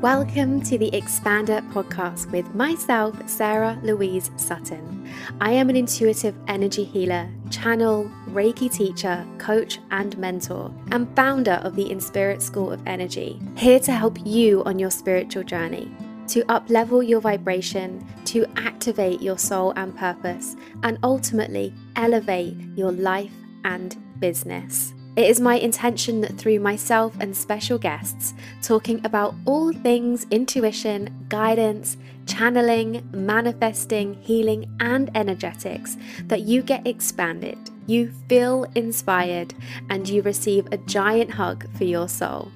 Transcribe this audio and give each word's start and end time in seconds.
Welcome 0.00 0.62
to 0.62 0.78
the 0.78 0.90
Expander 0.92 1.60
podcast 1.74 2.32
with 2.32 2.54
myself, 2.54 3.14
Sarah 3.28 3.78
Louise 3.82 4.30
Sutton. 4.38 5.06
I 5.42 5.52
am 5.52 5.68
an 5.68 5.76
intuitive 5.76 6.34
energy 6.48 6.84
healer, 6.84 7.28
channel, 7.50 8.10
Reiki 8.28 8.72
teacher, 8.72 9.26
coach, 9.36 9.78
and 9.90 10.16
mentor, 10.16 10.74
and 10.90 11.14
founder 11.14 11.60
of 11.64 11.76
the 11.76 11.90
Inspirit 11.90 12.40
School 12.40 12.72
of 12.72 12.80
Energy, 12.86 13.38
here 13.56 13.78
to 13.80 13.92
help 13.92 14.16
you 14.24 14.64
on 14.64 14.78
your 14.78 14.90
spiritual 14.90 15.42
journey, 15.42 15.94
to 16.28 16.44
uplevel 16.44 17.06
your 17.06 17.20
vibration, 17.20 18.02
to 18.24 18.46
activate 18.56 19.20
your 19.20 19.36
soul 19.36 19.74
and 19.76 19.94
purpose, 19.94 20.56
and 20.82 20.98
ultimately 21.02 21.74
elevate 21.96 22.56
your 22.74 22.90
life 22.90 23.34
and 23.64 23.98
business. 24.18 24.94
It 25.16 25.28
is 25.28 25.40
my 25.40 25.56
intention 25.56 26.20
that 26.20 26.38
through 26.38 26.60
myself 26.60 27.14
and 27.20 27.36
special 27.36 27.78
guests, 27.78 28.32
talking 28.62 29.04
about 29.04 29.34
all 29.44 29.72
things 29.72 30.24
intuition, 30.30 31.26
guidance, 31.28 31.96
channeling, 32.26 33.08
manifesting, 33.12 34.14
healing, 34.22 34.70
and 34.78 35.10
energetics, 35.16 35.96
that 36.26 36.42
you 36.42 36.62
get 36.62 36.86
expanded, 36.86 37.58
you 37.86 38.12
feel 38.28 38.66
inspired, 38.76 39.52
and 39.88 40.08
you 40.08 40.22
receive 40.22 40.68
a 40.70 40.78
giant 40.78 41.32
hug 41.32 41.66
for 41.76 41.84
your 41.84 42.08
soul. 42.08 42.52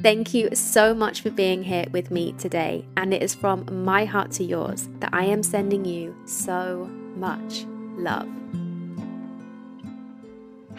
Thank 0.00 0.32
you 0.32 0.54
so 0.54 0.94
much 0.94 1.20
for 1.20 1.30
being 1.30 1.62
here 1.62 1.86
with 1.92 2.10
me 2.10 2.32
today, 2.38 2.86
and 2.96 3.12
it 3.12 3.22
is 3.22 3.34
from 3.34 3.66
my 3.84 4.06
heart 4.06 4.30
to 4.32 4.44
yours 4.44 4.88
that 5.00 5.10
I 5.12 5.24
am 5.24 5.42
sending 5.42 5.84
you 5.84 6.16
so 6.24 6.88
much 7.16 7.66
love. 7.96 8.28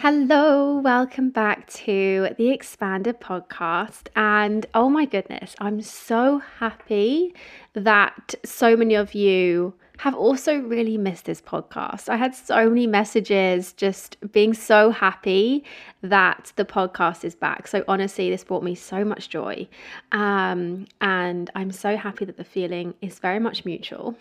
Hello, 0.02 0.78
welcome 0.78 1.30
back 1.30 1.68
to 1.68 2.30
the 2.38 2.52
Expanded 2.52 3.20
podcast. 3.20 4.08
And 4.16 4.66
oh 4.74 4.90
my 4.90 5.04
goodness, 5.04 5.58
I'm 5.60 5.82
so 5.82 6.42
happy 6.60 7.36
that 7.74 8.34
so 8.46 8.78
many 8.78 8.96
of 8.96 9.14
you 9.14 9.74
have 9.98 10.16
also 10.16 10.56
really 10.56 10.98
missed 10.98 11.26
this 11.26 11.42
podcast. 11.42 12.08
I 12.08 12.16
had 12.16 12.34
so 12.34 12.70
many 12.70 12.88
messages 12.88 13.74
just 13.74 14.16
being 14.32 14.54
so 14.54 14.90
happy 14.92 15.66
that 16.02 16.54
the 16.56 16.64
podcast 16.64 17.26
is 17.26 17.36
back. 17.36 17.68
So, 17.68 17.84
honestly, 17.86 18.30
this 18.30 18.46
brought 18.46 18.64
me 18.64 18.76
so 18.76 19.04
much 19.04 19.28
joy. 19.28 19.68
Um, 20.14 20.88
and 21.02 21.50
I'm 21.56 21.72
so 21.72 21.98
happy 21.98 22.24
that 22.24 22.38
the 22.38 22.46
feeling 22.46 22.94
is 23.02 23.20
very 23.20 23.40
much 23.40 23.66
mutual. 23.66 24.16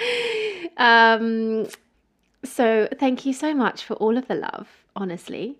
um, 0.78 1.66
so, 2.42 2.88
thank 2.98 3.26
you 3.26 3.34
so 3.34 3.52
much 3.52 3.84
for 3.84 3.92
all 3.96 4.16
of 4.16 4.26
the 4.26 4.36
love 4.36 4.85
honestly. 4.96 5.58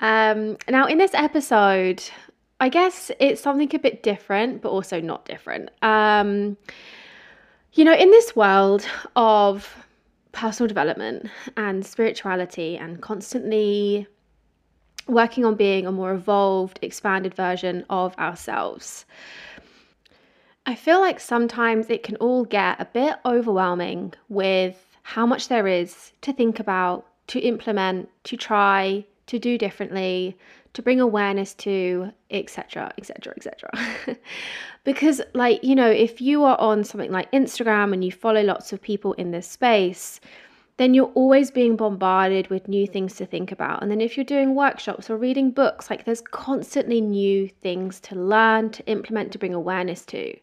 Um, 0.00 0.58
now, 0.68 0.86
in 0.86 0.98
this 0.98 1.14
episode, 1.14 2.02
I 2.60 2.68
guess 2.68 3.10
it's 3.18 3.40
something 3.40 3.74
a 3.74 3.78
bit 3.78 4.02
different, 4.02 4.62
but 4.62 4.68
also 4.68 5.00
not 5.00 5.24
different. 5.24 5.70
Um, 5.82 6.56
you 7.72 7.84
know, 7.84 7.94
in 7.94 8.10
this 8.10 8.36
world 8.36 8.86
of 9.16 9.86
personal 10.32 10.68
development 10.68 11.28
and 11.56 11.84
spirituality 11.84 12.76
and 12.76 13.00
constantly 13.00 14.06
working 15.08 15.44
on 15.44 15.54
being 15.54 15.86
a 15.86 15.92
more 15.92 16.12
evolved, 16.12 16.78
expanded 16.82 17.34
version 17.34 17.84
of 17.88 18.16
ourselves, 18.18 19.06
I 20.66 20.74
feel 20.74 21.00
like 21.00 21.18
sometimes 21.18 21.90
it 21.90 22.02
can 22.02 22.16
all 22.16 22.44
get 22.44 22.80
a 22.80 22.84
bit 22.84 23.16
overwhelming 23.24 24.14
with 24.28 24.76
how 25.02 25.26
much 25.26 25.48
there 25.48 25.66
is 25.66 26.12
to 26.20 26.32
think 26.32 26.60
about, 26.60 27.06
to 27.28 27.40
implement, 27.40 28.08
to 28.24 28.36
try, 28.36 29.04
to 29.26 29.38
do 29.38 29.56
differently, 29.56 30.36
to 30.74 30.82
bring 30.82 31.00
awareness 31.00 31.54
to, 31.54 32.10
etc., 32.30 32.92
etc., 32.98 33.34
etc. 33.36 33.70
Because, 34.84 35.20
like, 35.34 35.62
you 35.62 35.74
know, 35.74 35.90
if 35.90 36.20
you 36.20 36.44
are 36.44 36.58
on 36.60 36.82
something 36.82 37.12
like 37.12 37.30
Instagram 37.32 37.92
and 37.92 38.04
you 38.04 38.10
follow 38.10 38.42
lots 38.42 38.72
of 38.72 38.80
people 38.80 39.12
in 39.14 39.30
this 39.30 39.46
space, 39.46 40.18
then 40.78 40.94
you're 40.94 41.12
always 41.14 41.50
being 41.50 41.76
bombarded 41.76 42.48
with 42.48 42.66
new 42.66 42.86
things 42.86 43.14
to 43.16 43.26
think 43.26 43.52
about. 43.52 43.82
And 43.82 43.90
then 43.90 44.00
if 44.00 44.16
you're 44.16 44.24
doing 44.24 44.54
workshops 44.54 45.10
or 45.10 45.16
reading 45.16 45.50
books, 45.50 45.90
like 45.90 46.04
there's 46.04 46.22
constantly 46.22 47.00
new 47.00 47.48
things 47.48 48.00
to 48.00 48.14
learn, 48.16 48.70
to 48.70 48.86
implement, 48.86 49.32
to 49.32 49.38
bring 49.38 49.54
awareness 49.54 50.04
to. 50.06 50.34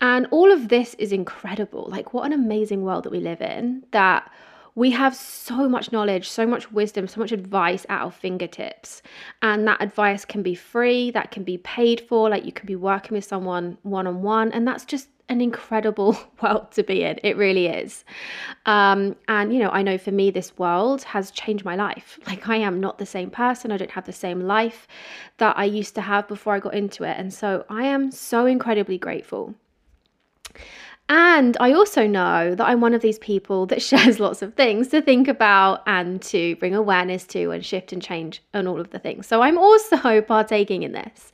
And 0.00 0.26
all 0.30 0.52
of 0.52 0.68
this 0.68 0.94
is 0.94 1.12
incredible. 1.12 1.86
Like, 1.90 2.14
what 2.14 2.26
an 2.26 2.32
amazing 2.32 2.84
world 2.84 3.04
that 3.04 3.12
we 3.12 3.20
live 3.20 3.42
in 3.42 3.84
that 3.90 4.30
we 4.76 4.90
have 4.90 5.16
so 5.16 5.68
much 5.68 5.90
knowledge, 5.90 6.28
so 6.28 6.46
much 6.46 6.70
wisdom, 6.70 7.08
so 7.08 7.18
much 7.18 7.32
advice 7.32 7.86
at 7.88 8.02
our 8.02 8.10
fingertips. 8.10 9.02
And 9.40 9.66
that 9.66 9.80
advice 9.80 10.26
can 10.26 10.42
be 10.42 10.54
free, 10.54 11.10
that 11.12 11.30
can 11.30 11.44
be 11.44 11.58
paid 11.58 12.02
for, 12.02 12.28
like 12.28 12.44
you 12.44 12.52
can 12.52 12.66
be 12.66 12.76
working 12.76 13.16
with 13.16 13.24
someone 13.24 13.78
one 13.82 14.06
on 14.06 14.22
one. 14.22 14.52
And 14.52 14.68
that's 14.68 14.84
just 14.84 15.08
an 15.30 15.40
incredible 15.40 16.16
world 16.42 16.70
to 16.72 16.82
be 16.82 17.02
in. 17.04 17.18
It 17.22 17.38
really 17.38 17.68
is. 17.68 18.04
Um, 18.66 19.16
and, 19.28 19.50
you 19.50 19.60
know, 19.60 19.70
I 19.70 19.80
know 19.80 19.96
for 19.96 20.12
me, 20.12 20.30
this 20.30 20.56
world 20.58 21.02
has 21.04 21.30
changed 21.30 21.64
my 21.64 21.74
life. 21.74 22.18
Like, 22.26 22.48
I 22.48 22.56
am 22.56 22.78
not 22.78 22.98
the 22.98 23.06
same 23.06 23.30
person. 23.30 23.72
I 23.72 23.78
don't 23.78 23.92
have 23.92 24.04
the 24.04 24.12
same 24.12 24.40
life 24.40 24.86
that 25.38 25.56
I 25.56 25.64
used 25.64 25.94
to 25.94 26.02
have 26.02 26.28
before 26.28 26.54
I 26.54 26.58
got 26.58 26.74
into 26.74 27.02
it. 27.04 27.16
And 27.16 27.32
so 27.32 27.64
I 27.70 27.84
am 27.84 28.10
so 28.10 28.44
incredibly 28.44 28.98
grateful. 28.98 29.54
And 31.08 31.56
I 31.60 31.72
also 31.72 32.06
know 32.06 32.54
that 32.54 32.66
I'm 32.66 32.80
one 32.80 32.94
of 32.94 33.00
these 33.00 33.18
people 33.18 33.66
that 33.66 33.82
shares 33.90 34.18
lots 34.18 34.42
of 34.42 34.54
things 34.54 34.88
to 34.88 35.00
think 35.00 35.28
about 35.28 35.82
and 35.86 36.20
to 36.22 36.56
bring 36.56 36.74
awareness 36.74 37.24
to 37.28 37.50
and 37.50 37.64
shift 37.64 37.92
and 37.92 38.02
change 38.02 38.42
and 38.52 38.66
all 38.66 38.80
of 38.80 38.90
the 38.90 38.98
things. 38.98 39.26
So 39.26 39.42
I'm 39.42 39.58
also 39.58 40.20
partaking 40.22 40.82
in 40.82 40.92
this. 40.92 41.32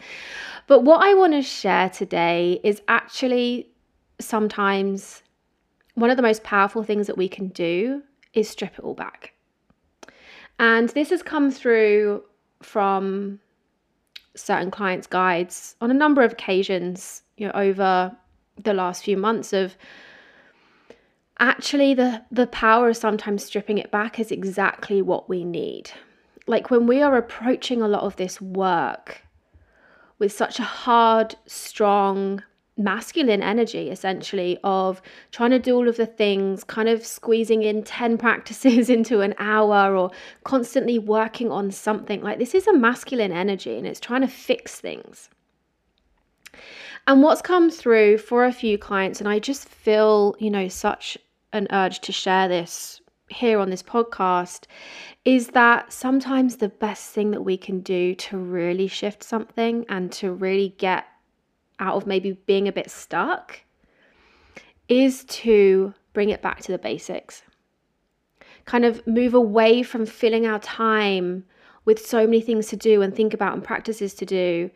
But 0.67 0.85
what 0.85 1.01
I 1.03 1.15
want 1.15 1.33
to 1.33 1.43
share 1.43 1.91
today 1.91 2.61
is 2.63 2.83
actually 2.89 3.69
sometimes 4.21 5.23
one 5.95 6.11
of 6.11 6.17
the 6.17 6.23
most 6.23 6.45
powerful 6.45 6.83
things 6.83 7.07
that 7.07 7.19
we 7.19 7.29
can 7.29 7.49
do 7.49 8.03
is 8.33 8.49
strip 8.49 8.79
it 8.79 8.81
all 8.81 8.95
back. 8.95 9.35
And 10.59 10.89
this 10.91 11.11
has 11.11 11.23
come 11.23 11.51
through 11.51 12.23
from 12.63 13.41
certain 14.35 14.71
clients' 14.71 15.07
guides 15.07 15.77
on 15.81 15.91
a 15.91 15.95
number 15.95 16.23
of 16.23 16.33
occasions, 16.33 17.23
you 17.37 17.47
know, 17.47 17.53
over 17.55 18.17
the 18.57 18.75
last 18.75 19.05
few 19.05 19.17
months 19.17 19.53
of 19.53 19.77
actually 21.39 21.95
the 21.95 22.23
the 22.31 22.47
power 22.47 22.91
of 22.91 22.97
sometimes 22.97 23.45
stripping 23.45 23.79
it 23.79 23.91
back 23.91 24.19
is 24.19 24.31
exactly 24.31 25.03
what 25.03 25.29
we 25.29 25.45
need. 25.45 25.91
Like 26.47 26.71
when 26.71 26.87
we 26.87 27.03
are 27.03 27.17
approaching 27.17 27.83
a 27.83 27.89
lot 27.89 28.03
of 28.03 28.17
this 28.17 28.41
work 28.41 29.23
with 30.19 30.33
such 30.33 30.59
a 30.59 30.65
hard 30.65 31.35
strong 31.47 32.43
masculine 32.79 33.43
energy 33.43 33.91
essentially 33.91 34.59
of 34.65 35.03
trying 35.31 35.51
to 35.51 35.59
do 35.59 35.77
all 35.77 35.89
of 35.89 35.97
the 35.99 36.07
things 36.07 36.65
kind 36.65 36.89
of 36.89 37.05
squeezing 37.05 37.63
in 37.63 37.83
10 37.83 38.17
practices 38.27 38.89
into 38.89 39.21
an 39.21 39.35
hour 39.39 39.95
or 39.95 40.11
constantly 40.45 40.99
working 40.99 41.51
on 41.51 41.71
something. 41.71 42.23
Like 42.23 42.39
this 42.39 42.55
is 42.55 42.67
a 42.67 42.73
masculine 42.73 43.33
energy 43.33 43.77
and 43.77 43.87
it's 43.87 44.01
trying 44.01 44.23
to 44.23 44.29
fix 44.29 44.81
things 44.81 45.29
and 47.07 47.23
what's 47.23 47.43
come 47.43 47.71
through 47.71 48.19
for 48.19 48.45
a 48.45 48.53
few 48.53 48.79
clients, 48.79 49.21
and 49.21 49.29
I 49.29 49.39
just 49.39 49.69
feel, 49.69 50.37
you 50.39 50.51
know, 50.51 50.69
such 50.69 51.19
an 51.53 51.67
urge 51.71 52.01
to 52.01 52.13
share 52.13 52.49
this 52.49 53.01
here 53.29 53.59
on 53.59 53.71
this 53.71 53.83
podcast, 53.83 54.65
is 55.25 55.49
that 55.49 55.93
sometimes 55.93 56.57
the 56.57 56.69
best 56.69 57.11
thing 57.11 57.31
that 57.31 57.43
we 57.43 57.57
can 57.57 57.81
do 57.81 58.15
to 58.15 58.37
really 58.37 58.87
shift 58.87 59.23
something 59.23 59.85
and 59.89 60.13
to 60.13 60.33
really 60.33 60.75
get 60.79 61.07
out 61.79 61.97
of 61.97 62.07
maybe 62.07 62.33
being 62.47 62.69
a 62.69 62.73
bit 62.73 62.91
stuck 62.91 63.61
is 64.89 65.25
to 65.25 65.95
bring 66.13 66.29
it 66.29 66.43
back 66.43 66.61
to 66.61 66.73
the 66.73 66.79
basics. 66.79 67.43
Kind 68.65 68.85
of 68.85 69.05
move 69.07 69.35
away 69.35 69.83
from 69.83 70.07
filling 70.07 70.47
our 70.47 70.59
time 70.59 71.45
with 71.85 72.05
so 72.05 72.27
many 72.27 72.41
things 72.41 72.69
to 72.69 72.77
do 72.77 73.03
and 73.03 73.15
think 73.15 73.35
about 73.35 73.55
and 73.55 73.65
practices 73.65 74.15
to 74.15 74.27
do 74.27 74.71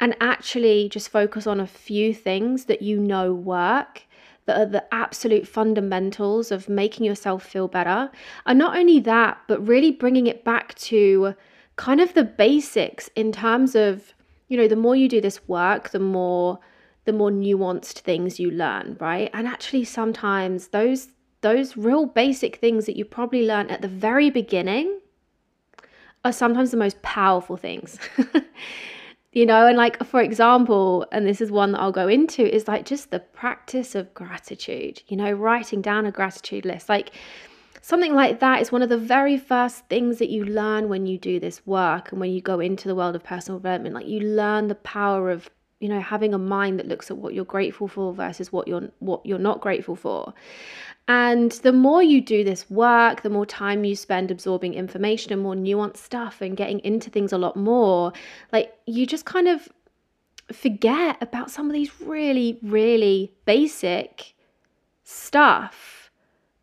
and 0.00 0.16
actually 0.20 0.88
just 0.88 1.10
focus 1.10 1.46
on 1.46 1.60
a 1.60 1.66
few 1.66 2.12
things 2.14 2.64
that 2.64 2.82
you 2.82 2.98
know 2.98 3.32
work 3.32 4.02
that 4.46 4.58
are 4.58 4.66
the 4.66 4.94
absolute 4.94 5.46
fundamentals 5.46 6.50
of 6.50 6.68
making 6.68 7.06
yourself 7.06 7.44
feel 7.44 7.68
better. 7.68 8.10
And 8.46 8.58
not 8.58 8.76
only 8.76 8.98
that, 9.00 9.38
but 9.46 9.64
really 9.66 9.92
bringing 9.92 10.26
it 10.26 10.44
back 10.44 10.74
to 10.76 11.34
kind 11.76 12.00
of 12.00 12.14
the 12.14 12.24
basics 12.24 13.08
in 13.14 13.30
terms 13.30 13.74
of, 13.74 14.14
you 14.48 14.56
know, 14.56 14.66
the 14.66 14.76
more 14.76 14.96
you 14.96 15.08
do 15.08 15.20
this 15.20 15.46
work, 15.46 15.90
the 15.90 16.00
more 16.00 16.58
the 17.04 17.12
more 17.12 17.30
nuanced 17.30 18.00
things 18.00 18.38
you 18.38 18.50
learn, 18.50 18.96
right? 19.00 19.30
And 19.32 19.46
actually 19.46 19.84
sometimes 19.84 20.68
those 20.68 21.08
those 21.42 21.76
real 21.76 22.06
basic 22.06 22.56
things 22.56 22.86
that 22.86 22.96
you 22.96 23.04
probably 23.04 23.46
learn 23.46 23.70
at 23.70 23.80
the 23.80 23.88
very 23.88 24.30
beginning 24.30 25.00
are 26.24 26.32
sometimes 26.32 26.70
the 26.70 26.76
most 26.76 27.00
powerful 27.02 27.56
things. 27.56 27.98
you 29.32 29.46
know 29.46 29.66
and 29.66 29.76
like 29.76 30.02
for 30.04 30.20
example 30.20 31.06
and 31.12 31.26
this 31.26 31.40
is 31.40 31.50
one 31.50 31.72
that 31.72 31.80
I'll 31.80 31.92
go 31.92 32.08
into 32.08 32.42
is 32.42 32.66
like 32.66 32.84
just 32.84 33.10
the 33.10 33.20
practice 33.20 33.94
of 33.94 34.12
gratitude 34.12 35.02
you 35.06 35.16
know 35.16 35.30
writing 35.32 35.80
down 35.80 36.06
a 36.06 36.10
gratitude 36.10 36.64
list. 36.64 36.88
Like 36.88 37.12
something 37.80 38.14
like 38.14 38.40
that 38.40 38.60
is 38.60 38.70
one 38.70 38.82
of 38.82 38.88
the 38.88 38.98
very 38.98 39.38
first 39.38 39.86
things 39.86 40.18
that 40.18 40.30
you 40.30 40.44
learn 40.44 40.88
when 40.88 41.06
you 41.06 41.18
do 41.18 41.40
this 41.40 41.66
work 41.66 42.12
and 42.12 42.20
when 42.20 42.30
you 42.30 42.40
go 42.40 42.60
into 42.60 42.88
the 42.88 42.94
world 42.94 43.16
of 43.16 43.24
personal 43.24 43.58
development. 43.58 43.94
Like 43.94 44.06
you 44.06 44.20
learn 44.20 44.68
the 44.68 44.74
power 44.76 45.30
of 45.30 45.50
you 45.80 45.88
know 45.88 46.00
having 46.00 46.32
a 46.32 46.38
mind 46.38 46.78
that 46.78 46.86
looks 46.86 47.10
at 47.10 47.16
what 47.16 47.34
you're 47.34 47.44
grateful 47.44 47.88
for 47.88 48.12
versus 48.14 48.52
what 48.52 48.68
you're 48.68 48.88
what 49.00 49.24
you're 49.24 49.38
not 49.38 49.60
grateful 49.60 49.96
for. 49.96 50.32
And 51.08 51.50
the 51.50 51.72
more 51.72 52.02
you 52.02 52.20
do 52.20 52.44
this 52.44 52.70
work 52.70 53.22
the 53.22 53.30
more 53.30 53.46
time 53.46 53.84
you 53.84 53.96
spend 53.96 54.30
absorbing 54.30 54.74
information 54.74 55.32
and 55.32 55.42
more 55.42 55.56
nuanced 55.56 55.96
stuff 55.96 56.40
and 56.40 56.56
getting 56.56 56.78
into 56.80 57.10
things 57.10 57.32
a 57.32 57.38
lot 57.38 57.56
more 57.56 58.12
like 58.52 58.72
you 58.86 59.06
just 59.06 59.24
kind 59.24 59.48
of 59.48 59.68
forget 60.52 61.16
about 61.20 61.50
some 61.50 61.66
of 61.66 61.72
these 61.72 61.90
really 62.00 62.58
really 62.62 63.32
basic 63.44 64.34
stuff 65.02 66.10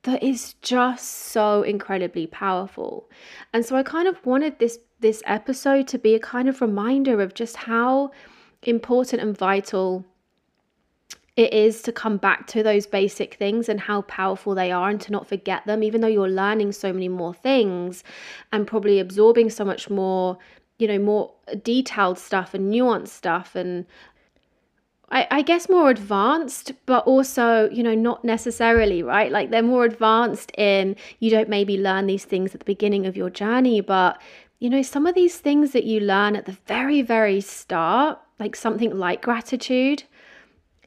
that 0.04 0.24
is 0.24 0.54
just 0.62 1.06
so 1.06 1.64
incredibly 1.64 2.28
powerful. 2.28 3.10
And 3.52 3.66
so 3.66 3.76
i 3.76 3.84
kind 3.84 4.08
of 4.08 4.26
wanted 4.26 4.60
this 4.60 4.80
this 5.00 5.22
episode 5.26 5.88
to 5.88 5.98
be 5.98 6.16
a 6.16 6.20
kind 6.20 6.48
of 6.50 6.62
reminder 6.62 7.22
of 7.22 7.34
just 7.34 7.56
how 7.56 8.12
important 8.64 9.22
and 9.22 9.38
vital 9.38 10.06
it 11.38 11.54
is 11.54 11.84
to 11.84 11.92
come 11.92 12.18
back 12.18 12.48
to 12.48 12.64
those 12.64 12.88
basic 12.88 13.36
things 13.36 13.70
and 13.70 13.80
how 13.80 14.02
powerful 14.02 14.56
they 14.56 14.72
are 14.72 14.90
and 14.90 15.00
to 15.00 15.12
not 15.12 15.28
forget 15.28 15.64
them, 15.68 15.84
even 15.84 16.02
though 16.02 16.08
you're 16.08 16.28
learning 16.28 16.72
so 16.72 16.92
many 16.92 17.08
more 17.08 17.34
things 17.34 18.04
and 18.52 18.66
probably 18.66 19.00
absorbing 19.00 19.52
so 19.52 19.64
much 19.64 19.88
more, 19.88 20.40
you 20.80 20.88
know, 20.88 20.98
more 20.98 21.32
detailed 21.64 22.18
stuff 22.18 22.56
and 22.56 22.74
nuanced 22.74 23.10
stuff 23.10 23.56
and 23.56 23.86
I, 25.10 25.28
I 25.32 25.42
guess 25.42 25.70
more 25.70 25.90
advanced, 25.90 26.74
but 26.86 27.06
also, 27.06 27.70
you 27.70 27.82
know, 27.82 27.96
not 27.96 28.26
necessarily, 28.26 29.04
right? 29.04 29.32
Like 29.32 29.52
they're 29.52 29.62
more 29.62 29.86
advanced 29.86 30.52
in 30.58 30.96
you 31.20 31.30
don't 31.30 31.48
maybe 31.48 31.78
learn 31.78 32.08
these 32.08 32.26
things 32.26 32.54
at 32.54 32.60
the 32.60 32.66
beginning 32.66 33.06
of 33.06 33.16
your 33.16 33.30
journey, 33.30 33.80
but 33.80 34.22
you 34.60 34.70
know, 34.70 34.82
some 34.82 35.06
of 35.06 35.16
these 35.16 35.38
things 35.38 35.72
that 35.72 35.84
you 35.84 36.00
learn 36.00 36.36
at 36.36 36.46
the 36.46 36.58
very, 36.66 37.02
very 37.02 37.42
start, 37.42 38.20
like 38.40 38.56
something 38.56 38.98
like 38.98 39.22
gratitude, 39.22 40.04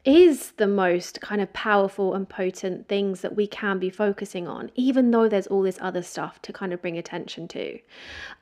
is 0.03 0.51
the 0.53 0.65
most 0.65 1.21
kind 1.21 1.41
of 1.41 1.53
powerful 1.53 2.15
and 2.15 2.27
potent 2.27 2.87
things 2.87 3.21
that 3.21 3.35
we 3.35 3.45
can 3.45 3.77
be 3.77 3.89
focusing 3.89 4.47
on, 4.47 4.71
even 4.73 5.11
though 5.11 5.29
there's 5.29 5.45
all 5.45 5.61
this 5.61 5.77
other 5.79 6.01
stuff 6.01 6.41
to 6.41 6.51
kind 6.51 6.73
of 6.73 6.81
bring 6.81 6.97
attention 6.97 7.47
to. 7.47 7.77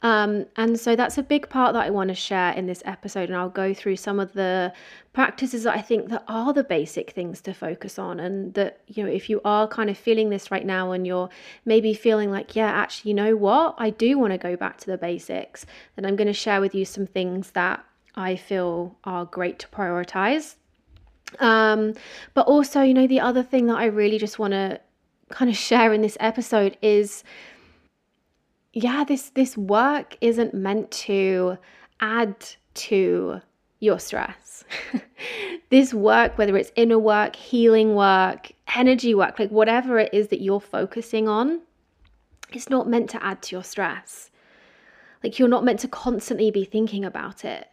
Um, 0.02 0.46
and 0.56 0.80
so 0.80 0.96
that's 0.96 1.18
a 1.18 1.24
big 1.24 1.50
part 1.50 1.74
that 1.74 1.84
I 1.84 1.90
want 1.90 2.08
to 2.10 2.16
share 2.16 2.54
in 2.54 2.66
this 2.66 2.82
episode. 2.86 3.28
And 3.28 3.38
I'll 3.38 3.50
go 3.50 3.74
through 3.74 3.98
some 3.98 4.22
of 4.22 4.32
the 4.32 4.72
practices 5.12 5.64
that 5.64 5.76
I 5.76 5.82
think 5.82 6.08
that 6.10 6.24
are 6.30 6.54
the 6.54 6.64
basic 6.64 7.12
things 7.12 7.42
to 7.42 7.54
focus 7.54 8.00
on. 8.00 8.22
And 8.22 8.54
that, 8.54 8.80
you 8.88 9.04
know, 9.04 9.12
if 9.12 9.30
you 9.30 9.42
are 9.44 9.68
kind 9.68 9.90
of 9.90 9.98
feeling 9.98 10.30
this 10.30 10.52
right 10.52 10.66
now 10.66 10.94
and 10.94 11.06
you're 11.06 11.30
maybe 11.66 11.94
feeling 11.94 12.32
like, 12.32 12.56
yeah, 12.56 12.72
actually, 12.72 13.10
you 13.10 13.16
know 13.16 13.36
what? 13.36 13.76
I 13.78 13.90
do 13.90 14.18
want 14.18 14.32
to 14.32 14.38
go 14.38 14.56
back 14.56 14.78
to 14.78 14.86
the 14.86 14.98
basics, 14.98 15.66
then 15.98 16.06
I'm 16.06 16.16
going 16.16 16.28
to 16.28 16.34
share 16.34 16.62
with 16.62 16.74
you 16.74 16.86
some 16.86 17.06
things 17.06 17.52
that 17.52 17.84
I 18.16 18.38
feel 18.38 18.98
are 19.04 19.26
great 19.26 19.60
to 19.60 19.68
prioritize 19.68 20.56
um, 21.38 21.94
but 22.34 22.48
also, 22.48 22.82
you 22.82 22.94
know, 22.94 23.08
the 23.08 23.20
other 23.20 23.44
thing 23.44 23.68
that 23.68 23.78
I 23.78 23.86
really 23.86 24.18
just 24.18 24.40
want 24.40 24.54
to 24.54 24.80
kind 25.30 25.50
of 25.50 25.56
share 25.56 25.94
in 25.94 26.02
this 26.02 26.18
episode 26.20 26.78
is 26.82 27.24
yeah, 28.74 29.04
this 29.04 29.30
this 29.32 29.58
work 29.58 30.18
isn't 30.22 30.54
meant 30.54 30.92
to 30.92 31.58
add 32.00 32.36
to 32.76 33.42
your 33.80 34.00
stress. 34.00 34.64
this 35.70 35.94
work, 35.94 36.38
whether 36.38 36.56
it's 36.58 36.72
inner 36.76 37.00
work, 37.00 37.36
healing 37.36 37.96
work, 37.96 38.52
energy 38.76 39.16
work, 39.16 39.40
like 39.40 39.50
whatever 39.50 39.98
it 39.98 40.14
is 40.14 40.28
that 40.28 40.42
you're 40.42 40.60
focusing 40.60 41.28
on, 41.28 41.62
it's 42.52 42.70
not 42.70 42.88
meant 42.88 43.10
to 43.12 43.24
add 43.24 43.42
to 43.44 43.56
your 43.56 43.64
stress. 43.64 44.30
Like 45.24 45.40
you're 45.40 45.50
not 45.50 45.66
meant 45.66 45.80
to 45.82 45.88
constantly 45.88 46.52
be 46.52 46.64
thinking 46.64 47.04
about 47.04 47.44
it. 47.44 47.68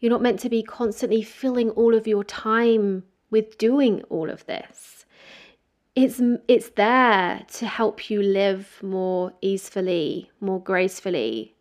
You're 0.00 0.10
not 0.10 0.22
meant 0.22 0.40
to 0.40 0.48
be 0.48 0.62
constantly 0.62 1.22
filling 1.22 1.70
all 1.70 1.94
of 1.94 2.06
your 2.06 2.24
time 2.24 3.04
with 3.30 3.58
doing 3.58 4.02
all 4.08 4.30
of 4.30 4.46
this. 4.46 5.04
It's, 5.94 6.20
it's 6.46 6.70
there 6.70 7.44
to 7.54 7.66
help 7.66 8.08
you 8.08 8.22
live 8.22 8.78
more 8.82 9.32
easily, 9.40 10.30
more 10.40 10.62
gracefully, 10.62 11.56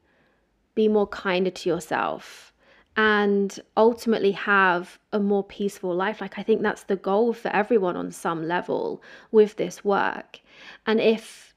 be 0.75 0.88
more 0.88 1.07
kinder 1.07 1.50
to 1.50 1.69
yourself, 1.69 2.54
and 2.95 3.60
ultimately 3.75 4.31
have 4.34 5.00
a 5.12 5.19
more 5.19 5.44
peaceful 5.44 5.95
life. 5.95 6.22
Like, 6.22 6.38
I 6.38 6.44
think 6.44 6.62
that's 6.62 6.84
the 6.84 6.95
goal 6.95 7.34
for 7.34 7.50
everyone 7.50 7.98
on 7.98 8.12
some 8.12 8.48
level 8.48 9.01
with 9.31 9.56
this 9.56 9.84
work. 9.84 10.39
And 10.86 11.00
if, 11.00 11.56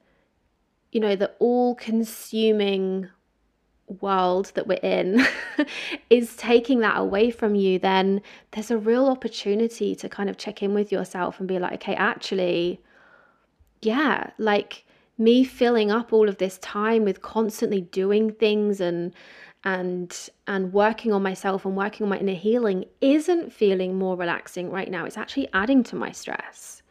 you 0.91 1.01
know, 1.01 1.17
the 1.17 1.33
all 1.39 1.75
consuming 1.75 3.11
world 4.01 4.53
that 4.55 4.67
we're 4.67 4.79
in 4.83 5.27
is 6.11 6.37
taking 6.37 6.81
that 6.81 6.99
away 6.99 7.31
from 7.31 7.55
you, 7.55 7.79
then 7.79 8.23
there's 8.53 8.71
a 8.71 8.79
real 8.79 9.07
opportunity 9.07 9.95
to 9.97 10.09
kind 10.09 10.31
of 10.31 10.39
check 10.39 10.63
in 10.63 10.75
with 10.75 10.93
yourself 10.93 11.39
and 11.39 11.49
be 11.49 11.59
like, 11.59 11.75
okay, 11.75 11.95
actually, 11.95 12.81
yeah, 13.83 14.31
like 14.39 14.85
me 15.19 15.45
filling 15.45 15.91
up 15.91 16.13
all 16.13 16.29
of 16.29 16.39
this 16.39 16.59
time 16.59 17.05
with 17.05 17.23
constantly 17.23 17.83
doing 17.83 18.33
things 18.33 18.81
and 18.81 19.13
and 19.63 20.31
and 20.47 20.73
working 20.73 21.13
on 21.13 21.23
myself 21.23 21.67
and 21.67 21.77
working 21.77 22.05
on 22.05 22.09
my 22.09 22.19
inner 22.19 22.33
healing 22.33 22.87
isn't 23.03 23.53
feeling 23.53 23.99
more 23.99 24.17
relaxing 24.17 24.71
right 24.71 24.91
now. 24.91 25.05
It's 25.05 25.19
actually 25.19 25.49
adding 25.53 25.83
to 25.85 25.97
my 25.97 26.13
stress. 26.13 26.83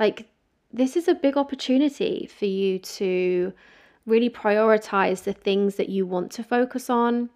Like 0.00 0.28
this 0.72 0.96
is 0.96 1.06
a 1.06 1.14
big 1.14 1.36
opportunity 1.36 2.28
for 2.36 2.46
you 2.46 2.80
to 2.80 3.52
really 4.06 4.30
prioritize 4.30 5.24
the 5.24 5.32
things 5.32 5.74
that 5.76 5.88
you 5.88 6.06
want 6.06 6.30
to 6.32 6.42
focus 6.42 6.88
on 6.88 7.28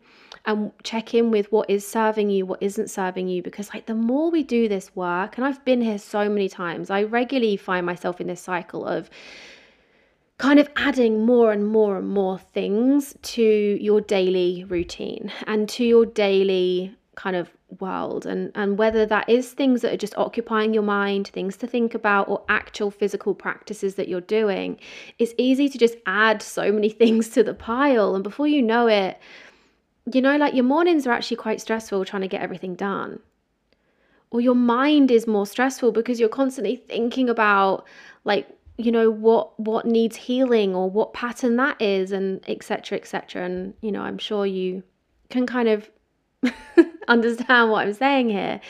and 0.46 0.72
check 0.82 1.12
in 1.12 1.30
with 1.30 1.50
what 1.52 1.68
is 1.68 1.86
serving 1.86 2.30
you, 2.30 2.46
what 2.46 2.62
isn't 2.62 2.88
serving 2.88 3.28
you. 3.28 3.42
Because, 3.42 3.74
like, 3.74 3.86
the 3.86 3.94
more 3.94 4.30
we 4.30 4.42
do 4.42 4.68
this 4.68 4.94
work, 4.96 5.36
and 5.36 5.44
I've 5.44 5.64
been 5.64 5.82
here 5.82 5.98
so 5.98 6.28
many 6.28 6.48
times, 6.48 6.90
I 6.90 7.02
regularly 7.02 7.56
find 7.56 7.84
myself 7.84 8.20
in 8.20 8.28
this 8.28 8.40
cycle 8.40 8.86
of 8.86 9.10
kind 10.38 10.58
of 10.58 10.70
adding 10.76 11.26
more 11.26 11.52
and 11.52 11.66
more 11.68 11.98
and 11.98 12.08
more 12.08 12.38
things 12.38 13.14
to 13.20 13.42
your 13.78 14.00
daily 14.00 14.64
routine 14.64 15.30
and 15.46 15.68
to 15.68 15.84
your 15.84 16.06
daily 16.06 16.96
kind 17.20 17.36
of 17.36 17.50
world 17.80 18.24
and 18.24 18.50
and 18.54 18.78
whether 18.78 19.04
that 19.04 19.28
is 19.28 19.52
things 19.52 19.82
that 19.82 19.92
are 19.92 20.02
just 20.04 20.16
occupying 20.16 20.72
your 20.72 20.82
mind 20.82 21.28
things 21.28 21.54
to 21.54 21.66
think 21.66 21.94
about 21.94 22.26
or 22.30 22.42
actual 22.48 22.90
physical 22.90 23.34
practices 23.34 23.96
that 23.96 24.08
you're 24.08 24.22
doing 24.22 24.78
it's 25.18 25.34
easy 25.36 25.68
to 25.68 25.76
just 25.76 25.96
add 26.06 26.40
so 26.40 26.72
many 26.72 26.88
things 27.02 27.28
to 27.28 27.42
the 27.42 27.52
pile. 27.52 28.14
And 28.14 28.24
before 28.24 28.48
you 28.48 28.62
know 28.62 28.86
it 28.86 29.18
you 30.10 30.22
know 30.22 30.38
like 30.38 30.54
your 30.54 30.64
mornings 30.64 31.06
are 31.06 31.12
actually 31.12 31.36
quite 31.36 31.60
stressful 31.60 32.06
trying 32.06 32.22
to 32.22 32.28
get 32.28 32.40
everything 32.40 32.74
done. 32.74 33.20
Or 34.30 34.40
your 34.40 34.54
mind 34.54 35.10
is 35.10 35.26
more 35.26 35.44
stressful 35.44 35.92
because 35.92 36.20
you're 36.20 36.28
constantly 36.30 36.76
thinking 36.76 37.28
about 37.28 37.84
like 38.24 38.48
you 38.78 38.90
know 38.90 39.10
what 39.10 39.60
what 39.60 39.84
needs 39.84 40.16
healing 40.16 40.74
or 40.74 40.88
what 40.88 41.12
pattern 41.12 41.56
that 41.56 41.82
is 41.82 42.12
and 42.12 42.42
etc 42.48 42.96
etc 42.96 43.44
and 43.44 43.74
you 43.82 43.92
know 43.92 44.00
i'm 44.00 44.16
sure 44.16 44.46
you 44.46 44.82
can 45.28 45.44
kind 45.46 45.68
of 45.68 45.90
understand 47.10 47.70
what 47.70 47.86
I'm 47.86 47.92
saying 47.92 48.30
here. 48.30 48.60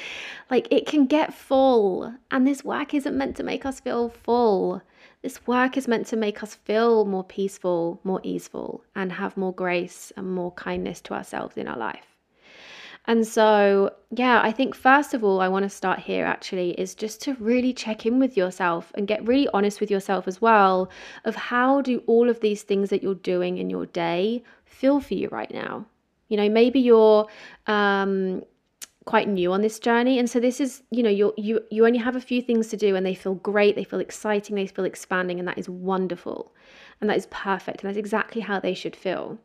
Like 0.50 0.66
it 0.73 0.87
can 0.87 1.06
get 1.06 1.32
full, 1.32 2.12
and 2.30 2.47
this 2.47 2.64
work 2.64 2.94
isn't 2.94 3.16
meant 3.16 3.37
to 3.37 3.44
make 3.44 3.64
us 3.64 3.78
feel 3.78 4.09
full. 4.09 4.82
This 5.23 5.47
work 5.47 5.76
is 5.76 5.87
meant 5.87 6.06
to 6.09 6.16
make 6.16 6.42
us 6.42 6.54
feel 6.54 7.04
more 7.04 7.23
peaceful, 7.23 8.00
more 8.02 8.20
easeful, 8.25 8.82
and 8.97 9.12
have 9.12 9.37
more 9.37 9.52
grace 9.52 10.12
and 10.16 10.35
more 10.35 10.50
kindness 10.52 11.00
to 11.02 11.14
ourselves 11.14 11.56
in 11.56 11.68
our 11.68 11.76
life. 11.76 12.06
And 13.06 13.26
so, 13.26 13.94
yeah, 14.11 14.40
I 14.42 14.52
think 14.52 14.75
first 14.75 15.14
of 15.14 15.25
all, 15.25 15.40
I 15.40 15.49
want 15.49 15.64
to 15.64 15.68
start 15.68 16.00
here 16.00 16.25
actually 16.25 16.73
is 16.73 16.94
just 16.94 17.20
to 17.23 17.35
really 17.35 17.73
check 17.73 18.06
in 18.06 18.18
with 18.18 18.37
yourself 18.37 18.92
and 18.94 19.06
get 19.09 19.26
really 19.26 19.49
honest 19.54 19.80
with 19.80 19.90
yourself 19.90 20.28
as 20.28 20.40
well 20.40 20.90
of 21.25 21.35
how 21.35 21.80
do 21.80 22.02
all 22.06 22.28
of 22.28 22.40
these 22.40 22.62
things 22.62 22.90
that 22.90 23.02
you're 23.02 23.14
doing 23.14 23.59
in 23.59 23.70
your 23.70 23.87
day 23.87 24.42
feel 24.64 25.00
for 25.00 25.14
you 25.14 25.28
right 25.28 25.52
now? 25.52 25.87
You 26.30 26.37
know, 26.37 26.49
maybe 26.49 26.78
you're 26.78 27.26
um, 27.66 28.42
quite 29.04 29.28
new 29.28 29.52
on 29.52 29.62
this 29.62 29.80
journey, 29.80 30.18
and 30.20 30.30
so 30.30 30.38
this 30.38 30.60
is, 30.60 30.82
you 30.90 31.02
know, 31.02 31.10
you 31.10 31.34
you 31.37 31.60
you 31.70 31.84
only 31.84 31.99
have 31.99 32.14
a 32.14 32.20
few 32.20 32.40
things 32.40 32.68
to 32.68 32.76
do, 32.76 32.94
and 32.94 33.04
they 33.04 33.16
feel 33.16 33.34
great, 33.34 33.75
they 33.75 33.84
feel 33.84 33.99
exciting, 33.99 34.54
they 34.54 34.68
feel 34.68 34.84
expanding, 34.84 35.40
and 35.40 35.49
that 35.49 35.58
is 35.58 35.68
wonderful, 35.68 36.54
and 37.00 37.10
that 37.10 37.16
is 37.16 37.26
perfect, 37.30 37.82
and 37.82 37.88
that's 37.88 37.99
exactly 37.99 38.40
how 38.40 38.60
they 38.60 38.75
should 38.75 38.94
feel. 38.94 39.38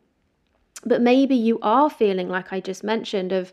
But 0.85 1.01
maybe 1.01 1.35
you 1.35 1.57
are 1.63 1.89
feeling 1.89 2.29
like 2.29 2.53
I 2.53 2.59
just 2.59 2.83
mentioned 2.83 3.31
of 3.31 3.51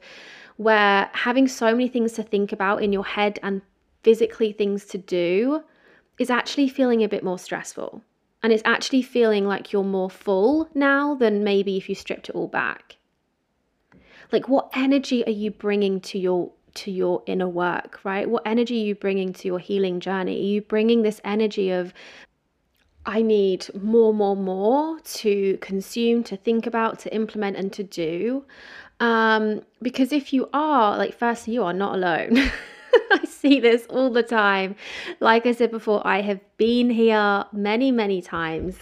where 0.58 1.08
having 1.14 1.48
so 1.48 1.72
many 1.72 1.88
things 1.88 2.12
to 2.12 2.22
think 2.22 2.52
about 2.52 2.82
in 2.82 2.92
your 2.92 3.06
head 3.06 3.38
and 3.42 3.62
physically 4.02 4.52
things 4.52 4.84
to 4.86 4.98
do 4.98 5.62
is 6.18 6.28
actually 6.28 6.68
feeling 6.68 7.02
a 7.02 7.08
bit 7.08 7.24
more 7.24 7.38
stressful. 7.38 8.02
And 8.42 8.52
it's 8.52 8.62
actually 8.66 9.02
feeling 9.02 9.46
like 9.46 9.72
you're 9.72 9.84
more 9.84 10.10
full 10.10 10.68
now 10.74 11.14
than 11.14 11.44
maybe 11.44 11.78
if 11.78 11.88
you 11.88 11.94
stripped 11.94 12.28
it 12.28 12.34
all 12.34 12.48
back 12.48 12.98
like 14.32 14.48
what 14.48 14.70
energy 14.74 15.24
are 15.26 15.30
you 15.30 15.50
bringing 15.50 16.00
to 16.00 16.18
your 16.18 16.50
to 16.74 16.90
your 16.90 17.22
inner 17.26 17.48
work 17.48 18.00
right 18.02 18.28
what 18.28 18.42
energy 18.46 18.82
are 18.82 18.86
you 18.86 18.94
bringing 18.94 19.32
to 19.32 19.46
your 19.46 19.58
healing 19.58 20.00
journey 20.00 20.36
are 20.36 20.44
you 20.54 20.62
bringing 20.62 21.02
this 21.02 21.20
energy 21.24 21.70
of 21.70 21.92
I 23.04 23.22
need 23.22 23.66
more, 23.74 24.14
more, 24.14 24.36
more 24.36 25.00
to 25.00 25.58
consume, 25.60 26.22
to 26.24 26.36
think 26.36 26.66
about, 26.66 27.00
to 27.00 27.14
implement, 27.14 27.56
and 27.56 27.72
to 27.72 27.82
do. 27.82 28.44
Um, 29.00 29.62
because 29.80 30.12
if 30.12 30.32
you 30.32 30.48
are, 30.52 30.96
like, 30.96 31.18
firstly, 31.18 31.54
you 31.54 31.64
are 31.64 31.72
not 31.72 31.96
alone. 31.96 32.50
I 33.10 33.24
see 33.24 33.60
this 33.60 33.86
all 33.86 34.10
the 34.10 34.22
time. 34.22 34.76
Like 35.20 35.46
I 35.46 35.52
said 35.52 35.70
before, 35.70 36.06
I 36.06 36.20
have 36.22 36.40
been 36.56 36.90
here 36.90 37.44
many, 37.52 37.90
many 37.90 38.22
times. 38.22 38.76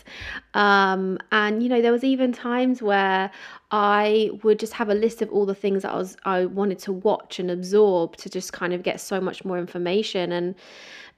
Um, 0.55 1.19
and 1.33 1.63
you 1.63 1.69
know, 1.69 1.81
there 1.81 1.93
was 1.93 2.05
even 2.05 2.33
times 2.33 2.83
where 2.83 3.31
I 3.71 4.31
would 4.43 4.59
just 4.59 4.73
have 4.75 4.89
a 4.89 4.95
list 4.95 5.23
of 5.23 5.31
all 5.31 5.47
the 5.47 5.55
things 5.55 5.83
that 5.83 5.93
I 5.93 5.97
was 5.97 6.17
I 6.25 6.47
wanted 6.47 6.79
to 6.81 6.93
watch 6.93 7.39
and 7.39 7.51
absorb 7.51 8.17
to 8.17 8.29
just 8.29 8.53
kind 8.53 8.73
of 8.73 8.83
get 8.83 9.01
so 9.01 9.21
much 9.21 9.45
more 9.45 9.59
information 9.59 10.33
and 10.33 10.55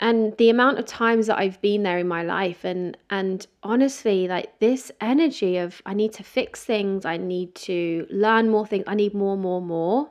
and 0.00 0.36
the 0.36 0.50
amount 0.50 0.78
of 0.78 0.84
times 0.84 1.28
that 1.28 1.38
I've 1.38 1.60
been 1.62 1.82
there 1.84 1.98
in 1.98 2.08
my 2.08 2.22
life 2.22 2.64
and 2.64 2.96
and 3.10 3.46
honestly 3.62 4.28
like 4.28 4.58
this 4.58 4.92
energy 5.00 5.56
of 5.56 5.80
I 5.86 5.94
need 5.94 6.12
to 6.14 6.22
fix 6.22 6.64
things, 6.64 7.04
I 7.04 7.16
need 7.16 7.54
to 7.54 8.06
learn 8.10 8.50
more 8.50 8.66
things, 8.66 8.84
I 8.86 8.94
need 8.94 9.14
more 9.14 9.36
more 9.36 9.62
more 9.62 10.10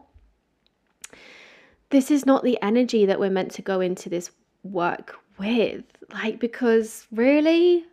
this 1.92 2.10
is 2.10 2.26
not 2.26 2.44
the 2.44 2.58
energy 2.62 3.06
that 3.06 3.20
we're 3.20 3.30
meant 3.30 3.52
to 3.52 3.62
go 3.62 3.80
into 3.82 4.10
this 4.10 4.32
work 4.64 5.18
with. 5.38 5.84
Like, 6.14 6.40
because 6.40 7.08
really, 7.12 7.86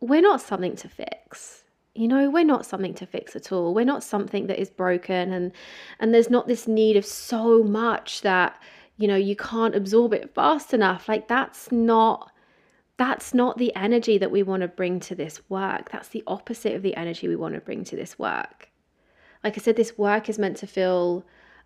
we're 0.00 0.20
not 0.20 0.40
something 0.40 0.76
to 0.76 0.88
fix. 0.88 1.64
You 1.94 2.08
know, 2.08 2.28
we're 2.28 2.44
not 2.44 2.66
something 2.66 2.94
to 2.94 3.06
fix 3.06 3.36
at 3.36 3.52
all. 3.52 3.74
We're 3.74 3.84
not 3.84 4.02
something 4.02 4.48
that 4.48 4.60
is 4.60 4.68
broken 4.70 5.32
and 5.32 5.52
and 6.00 6.12
there's 6.12 6.30
not 6.30 6.48
this 6.48 6.66
need 6.66 6.96
of 6.96 7.06
so 7.06 7.62
much 7.62 8.22
that, 8.22 8.60
you 8.96 9.06
know, 9.06 9.16
you 9.16 9.36
can't 9.36 9.76
absorb 9.76 10.12
it 10.12 10.34
fast 10.34 10.74
enough. 10.74 11.08
Like 11.08 11.28
that's 11.28 11.70
not 11.70 12.32
that's 12.96 13.32
not 13.34 13.58
the 13.58 13.74
energy 13.76 14.18
that 14.18 14.30
we 14.30 14.42
want 14.42 14.62
to 14.62 14.68
bring 14.68 15.00
to 15.00 15.14
this 15.14 15.40
work. 15.48 15.90
That's 15.90 16.08
the 16.08 16.24
opposite 16.26 16.74
of 16.74 16.82
the 16.82 16.96
energy 16.96 17.28
we 17.28 17.36
want 17.36 17.54
to 17.54 17.60
bring 17.60 17.84
to 17.84 17.96
this 17.96 18.18
work. 18.18 18.70
Like 19.42 19.56
I 19.56 19.60
said, 19.60 19.76
this 19.76 19.98
work 19.98 20.28
is 20.28 20.38
meant 20.38 20.56
to 20.58 20.66
feel 20.66 21.24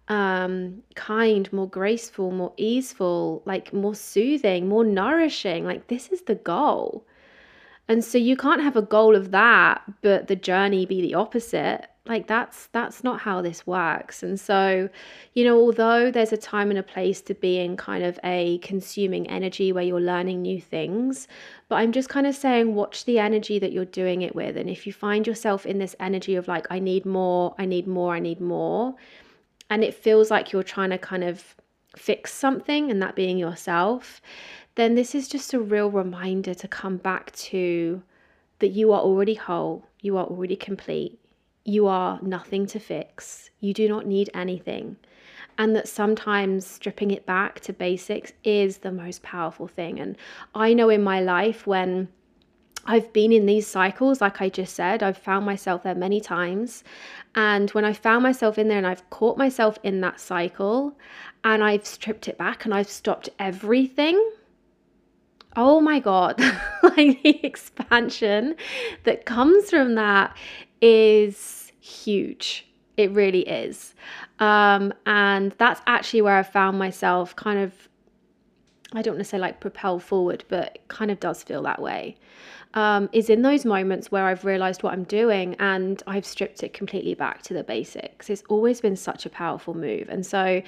um, 0.08 0.82
kind, 0.94 1.52
more 1.52 1.68
graceful, 1.68 2.30
more 2.30 2.52
easeful, 2.56 3.42
like 3.44 3.72
more 3.72 3.94
soothing, 3.94 4.68
more 4.68 4.84
nourishing. 4.84 5.64
Like, 5.64 5.86
this 5.88 6.08
is 6.08 6.22
the 6.22 6.34
goal. 6.34 7.06
And 7.88 8.04
so 8.04 8.18
you 8.18 8.36
can't 8.36 8.62
have 8.62 8.76
a 8.76 8.82
goal 8.82 9.16
of 9.16 9.30
that, 9.30 9.82
but 10.02 10.28
the 10.28 10.36
journey 10.36 10.84
be 10.84 11.00
the 11.00 11.14
opposite. 11.14 11.86
Like 12.04 12.26
that's 12.26 12.68
that's 12.68 13.04
not 13.04 13.20
how 13.20 13.42
this 13.42 13.66
works. 13.66 14.22
And 14.22 14.40
so, 14.40 14.88
you 15.34 15.44
know, 15.44 15.58
although 15.58 16.10
there's 16.10 16.32
a 16.32 16.38
time 16.38 16.70
and 16.70 16.78
a 16.78 16.82
place 16.82 17.20
to 17.22 17.34
be 17.34 17.58
in 17.58 17.76
kind 17.76 18.02
of 18.02 18.18
a 18.24 18.58
consuming 18.58 19.28
energy 19.28 19.72
where 19.72 19.84
you're 19.84 20.00
learning 20.00 20.40
new 20.40 20.60
things, 20.60 21.28
but 21.68 21.76
I'm 21.76 21.92
just 21.92 22.08
kind 22.08 22.26
of 22.26 22.34
saying 22.34 22.74
watch 22.74 23.04
the 23.04 23.18
energy 23.18 23.58
that 23.58 23.72
you're 23.72 23.84
doing 23.84 24.22
it 24.22 24.34
with. 24.34 24.56
And 24.56 24.70
if 24.70 24.86
you 24.86 24.92
find 24.92 25.26
yourself 25.26 25.66
in 25.66 25.78
this 25.78 25.94
energy 26.00 26.34
of 26.34 26.48
like 26.48 26.66
I 26.70 26.78
need 26.78 27.04
more, 27.04 27.54
I 27.58 27.66
need 27.66 27.86
more, 27.86 28.14
I 28.14 28.20
need 28.20 28.40
more, 28.40 28.94
and 29.70 29.84
it 29.84 29.94
feels 29.94 30.30
like 30.30 30.52
you're 30.52 30.62
trying 30.62 30.90
to 30.90 30.98
kind 30.98 31.24
of 31.24 31.54
fix 31.96 32.32
something 32.32 32.90
and 32.90 33.02
that 33.02 33.14
being 33.14 33.38
yourself, 33.38 34.20
then 34.74 34.94
this 34.94 35.14
is 35.14 35.28
just 35.28 35.54
a 35.54 35.60
real 35.60 35.90
reminder 35.90 36.54
to 36.54 36.68
come 36.68 36.96
back 36.96 37.32
to 37.32 38.02
that 38.60 38.68
you 38.68 38.92
are 38.92 39.00
already 39.00 39.34
whole, 39.34 39.84
you 40.00 40.16
are 40.16 40.24
already 40.24 40.56
complete, 40.56 41.18
you 41.64 41.86
are 41.86 42.18
nothing 42.22 42.66
to 42.66 42.78
fix, 42.78 43.50
you 43.60 43.74
do 43.74 43.88
not 43.88 44.06
need 44.06 44.30
anything. 44.34 44.96
And 45.56 45.74
that 45.74 45.88
sometimes 45.88 46.64
stripping 46.64 47.10
it 47.10 47.26
back 47.26 47.58
to 47.60 47.72
basics 47.72 48.32
is 48.44 48.78
the 48.78 48.92
most 48.92 49.22
powerful 49.22 49.66
thing. 49.66 49.98
And 49.98 50.16
I 50.54 50.72
know 50.72 50.88
in 50.88 51.02
my 51.02 51.20
life 51.20 51.66
when 51.66 52.08
I've 52.90 53.12
been 53.12 53.32
in 53.32 53.44
these 53.44 53.66
cycles, 53.66 54.22
like 54.22 54.40
I 54.40 54.48
just 54.48 54.74
said, 54.74 55.02
I've 55.02 55.18
found 55.18 55.44
myself 55.44 55.82
there 55.82 55.94
many 55.94 56.22
times. 56.22 56.82
And 57.34 57.68
when 57.72 57.84
I 57.84 57.92
found 57.92 58.22
myself 58.22 58.56
in 58.56 58.68
there 58.68 58.78
and 58.78 58.86
I've 58.86 59.08
caught 59.10 59.36
myself 59.36 59.78
in 59.82 60.00
that 60.00 60.18
cycle 60.18 60.96
and 61.44 61.62
I've 61.62 61.84
stripped 61.84 62.28
it 62.28 62.38
back 62.38 62.64
and 62.64 62.72
I've 62.72 62.88
stopped 62.88 63.28
everything, 63.38 64.18
oh 65.54 65.82
my 65.82 66.00
God, 66.00 66.40
like 66.82 67.22
the 67.22 67.44
expansion 67.44 68.56
that 69.04 69.26
comes 69.26 69.68
from 69.68 69.94
that 69.96 70.34
is 70.80 71.70
huge. 71.80 72.66
It 72.96 73.10
really 73.12 73.46
is. 73.46 73.94
Um, 74.38 74.94
and 75.04 75.54
that's 75.58 75.82
actually 75.86 76.22
where 76.22 76.38
I 76.38 76.42
found 76.42 76.78
myself 76.78 77.36
kind 77.36 77.58
of, 77.58 77.74
I 78.94 79.02
don't 79.02 79.16
want 79.16 79.24
to 79.24 79.28
say 79.28 79.38
like 79.38 79.60
propel 79.60 79.98
forward, 79.98 80.44
but 80.48 80.76
it 80.76 80.88
kind 80.88 81.10
of 81.10 81.20
does 81.20 81.42
feel 81.42 81.62
that 81.64 81.82
way 81.82 82.16
um, 82.78 83.08
is 83.12 83.28
in 83.28 83.42
those 83.42 83.64
moments 83.64 84.12
where 84.12 84.26
I've 84.26 84.44
realized 84.44 84.84
what 84.84 84.92
I'm 84.92 85.02
doing 85.02 85.56
and 85.58 86.00
I've 86.06 86.24
stripped 86.24 86.62
it 86.62 86.72
completely 86.72 87.14
back 87.14 87.42
to 87.42 87.54
the 87.54 87.64
basics. 87.64 88.30
It's 88.30 88.44
always 88.48 88.80
been 88.80 88.94
such 88.94 89.26
a 89.26 89.30
powerful 89.30 89.74
move. 89.74 90.06
And 90.08 90.24
so 90.24 90.62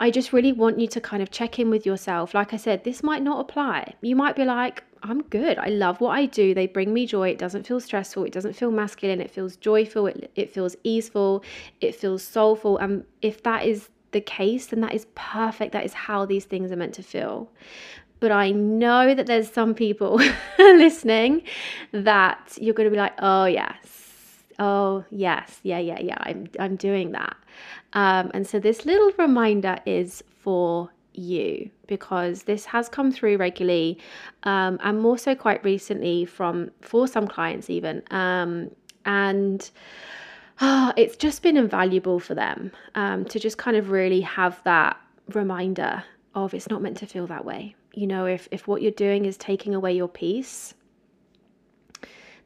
I 0.00 0.10
just 0.10 0.32
really 0.32 0.50
want 0.50 0.80
you 0.80 0.88
to 0.88 1.00
kind 1.00 1.22
of 1.22 1.30
check 1.30 1.60
in 1.60 1.70
with 1.70 1.86
yourself. 1.86 2.34
Like 2.34 2.52
I 2.52 2.56
said, 2.56 2.82
this 2.82 3.04
might 3.04 3.22
not 3.22 3.38
apply. 3.38 3.94
You 4.00 4.16
might 4.16 4.34
be 4.34 4.44
like, 4.44 4.82
I'm 5.04 5.22
good. 5.22 5.56
I 5.58 5.68
love 5.68 6.00
what 6.00 6.18
I 6.18 6.26
do. 6.26 6.54
They 6.54 6.66
bring 6.66 6.92
me 6.92 7.06
joy. 7.06 7.28
It 7.28 7.38
doesn't 7.38 7.68
feel 7.68 7.78
stressful. 7.78 8.24
It 8.24 8.32
doesn't 8.32 8.54
feel 8.54 8.72
masculine. 8.72 9.20
It 9.20 9.30
feels 9.30 9.54
joyful. 9.54 10.08
It, 10.08 10.32
it 10.34 10.52
feels 10.52 10.74
easeful. 10.82 11.44
It 11.80 11.94
feels 11.94 12.24
soulful. 12.24 12.78
And 12.78 13.04
if 13.22 13.44
that 13.44 13.64
is 13.64 13.90
the 14.10 14.20
case, 14.20 14.66
then 14.66 14.80
that 14.80 14.94
is 14.94 15.06
perfect. 15.14 15.70
That 15.72 15.84
is 15.84 15.92
how 15.92 16.26
these 16.26 16.46
things 16.46 16.72
are 16.72 16.76
meant 16.76 16.94
to 16.94 17.04
feel 17.04 17.48
but 18.20 18.32
I 18.32 18.50
know 18.50 19.14
that 19.14 19.26
there's 19.26 19.50
some 19.50 19.74
people 19.74 20.20
listening 20.58 21.42
that 21.92 22.56
you're 22.60 22.74
going 22.74 22.86
to 22.86 22.90
be 22.90 22.96
like, 22.96 23.14
oh, 23.18 23.44
yes, 23.44 23.76
oh, 24.58 25.04
yes, 25.10 25.60
yeah, 25.62 25.78
yeah, 25.78 26.00
yeah, 26.00 26.18
I'm, 26.20 26.46
I'm 26.58 26.76
doing 26.76 27.12
that. 27.12 27.36
Um, 27.92 28.30
and 28.34 28.46
so 28.46 28.58
this 28.58 28.84
little 28.84 29.12
reminder 29.18 29.78
is 29.86 30.22
for 30.40 30.90
you 31.14 31.70
because 31.86 32.42
this 32.42 32.64
has 32.64 32.88
come 32.88 33.12
through 33.12 33.36
regularly 33.36 33.98
um, 34.44 34.78
and 34.82 35.00
more 35.00 35.16
so 35.16 35.34
quite 35.34 35.62
recently 35.64 36.24
from 36.24 36.70
for 36.80 37.06
some 37.06 37.28
clients 37.28 37.70
even 37.70 38.02
um, 38.10 38.70
and 39.04 39.70
oh, 40.60 40.92
it's 40.96 41.16
just 41.16 41.42
been 41.42 41.56
invaluable 41.56 42.18
for 42.18 42.34
them 42.34 42.72
um, 42.94 43.24
to 43.26 43.38
just 43.38 43.58
kind 43.58 43.76
of 43.76 43.90
really 43.90 44.20
have 44.20 44.60
that 44.64 44.96
reminder 45.32 46.02
of 46.34 46.52
it's 46.52 46.68
not 46.68 46.82
meant 46.82 46.96
to 46.96 47.06
feel 47.06 47.26
that 47.26 47.44
way 47.44 47.74
you 47.96 48.06
know 48.06 48.26
if 48.26 48.48
if 48.50 48.66
what 48.66 48.82
you're 48.82 48.90
doing 48.90 49.24
is 49.24 49.36
taking 49.36 49.74
away 49.74 49.92
your 49.92 50.08
peace 50.08 50.74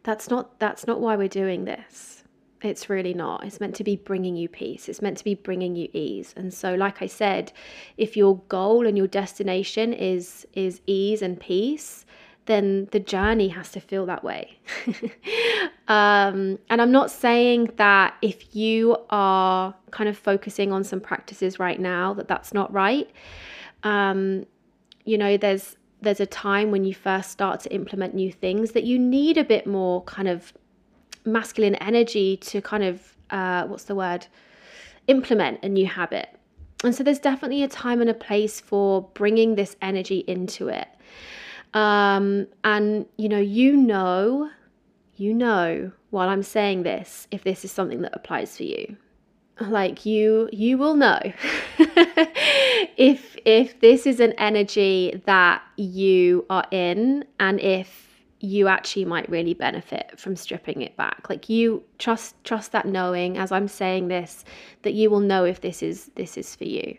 that's 0.09 0.31
not 0.31 0.59
that's 0.59 0.87
not 0.87 1.02
why 1.02 1.17
we're 1.17 1.28
doing 1.28 1.67
this. 1.67 2.25
It's 2.62 2.88
really 2.88 3.12
not. 3.12 3.45
It's 3.45 3.61
meant 3.61 3.75
to 3.76 3.85
be 3.85 3.97
bringing 3.97 4.37
you 4.37 4.49
peace. 4.49 4.88
It's 4.88 5.02
meant 5.02 5.19
to 5.19 5.25
be 5.25 5.35
bringing 5.35 5.76
you 5.76 5.88
ease. 5.93 6.33
And 6.35 6.52
so 6.52 6.75
like 6.75 7.02
i 7.02 7.07
said 7.07 7.52
if 7.99 8.17
your 8.17 8.38
goal 8.49 8.87
and 8.87 8.97
your 8.97 9.07
destination 9.07 9.93
is 9.93 10.47
is 10.55 10.81
ease 10.87 11.21
and 11.23 11.38
peace 11.38 12.05
then 12.47 12.88
the 12.93 13.00
journey 13.00 13.49
has 13.49 13.71
to 13.73 13.81
feel 13.81 14.07
that 14.07 14.25
way. 14.25 14.59
Um, 15.88 16.59
and 16.69 16.83
i'm 16.83 16.93
not 16.93 17.11
saying 17.11 17.71
that 17.76 18.14
if 18.21 18.55
you 18.55 18.95
are 19.09 19.75
kind 19.90 20.07
of 20.07 20.19
focusing 20.19 20.71
on 20.71 20.85
some 20.85 21.00
practices 21.00 21.59
right 21.59 21.81
now 21.81 22.12
that 22.12 22.28
that's 22.28 22.52
not 22.52 22.71
right. 22.71 23.09
Um, 23.85 24.45
you 25.09 25.17
know 25.17 25.37
there's 25.37 25.77
there's 26.00 26.21
a 26.21 26.27
time 26.27 26.71
when 26.71 26.85
you 26.85 26.95
first 26.95 27.31
start 27.31 27.61
to 27.61 27.73
implement 27.73 28.15
new 28.15 28.31
things 28.31 28.73
that 28.73 28.85
you 28.85 28.99
need 28.99 29.37
a 29.37 29.45
bit 29.45 29.67
more 29.67 30.03
kind 30.05 30.29
of 30.29 30.53
masculine 31.25 31.75
energy 31.77 32.37
to 32.37 32.61
kind 32.61 32.85
of 32.85 33.17
uh, 33.31 33.67
what's 33.67 33.85
the 33.85 33.95
word? 33.95 34.27
Implement 35.07 35.62
a 35.62 35.69
new 35.69 35.87
habit. 35.87 36.29
And 36.85 36.95
so 36.95 37.03
there's 37.03 37.19
definitely 37.19 37.62
a 37.62 37.69
time 37.69 38.00
and 38.00 38.09
a 38.09 38.15
place 38.15 38.61
for 38.61 39.03
bringing 39.15 39.57
this 39.57 39.77
energy 39.83 40.19
into 40.29 40.69
it. 40.69 40.88
Um, 41.75 42.47
and 42.65 43.07
you 43.17 43.29
know 43.29 43.41
you 43.41 43.77
know 43.77 44.50
you 45.17 45.35
know 45.35 45.93
while 46.09 46.31
i'm 46.31 46.43
saying 46.43 46.83
this 46.83 47.29
if 47.31 47.45
this 47.45 47.62
is 47.62 47.71
something 47.71 48.00
that 48.03 48.15
applies 48.15 48.57
for 48.57 48.62
you. 48.62 48.97
Like 49.61 50.07
you 50.07 50.49
you 50.53 50.79
will 50.79 50.95
know 50.95 51.21
if 52.99 53.37
if 53.45 53.81
this 53.81 54.07
is 54.07 54.21
an 54.21 54.33
energy 54.33 55.23
that 55.25 55.62
you 55.76 56.45
are 56.50 56.67
in 56.73 57.25
and 57.38 57.61
if 57.61 58.09
you 58.40 58.69
actually 58.69 59.05
might 59.05 59.28
really 59.28 59.55
benefit 59.55 60.19
from 60.19 60.37
stripping 60.37 60.83
it 60.83 60.97
back. 60.97 61.26
Like 61.31 61.49
you 61.49 61.83
trust 61.99 62.35
trust 62.45 62.73
that 62.73 62.87
knowing 62.87 63.37
as 63.38 63.50
i'm 63.50 63.67
saying 63.67 64.09
this 64.09 64.45
that 64.83 64.95
you 64.95 65.11
will 65.11 65.21
know 65.21 65.45
if 65.45 65.61
this 65.61 65.83
is 65.83 66.11
this 66.17 66.37
is 66.37 66.55
for 66.55 66.64
you. 66.64 66.99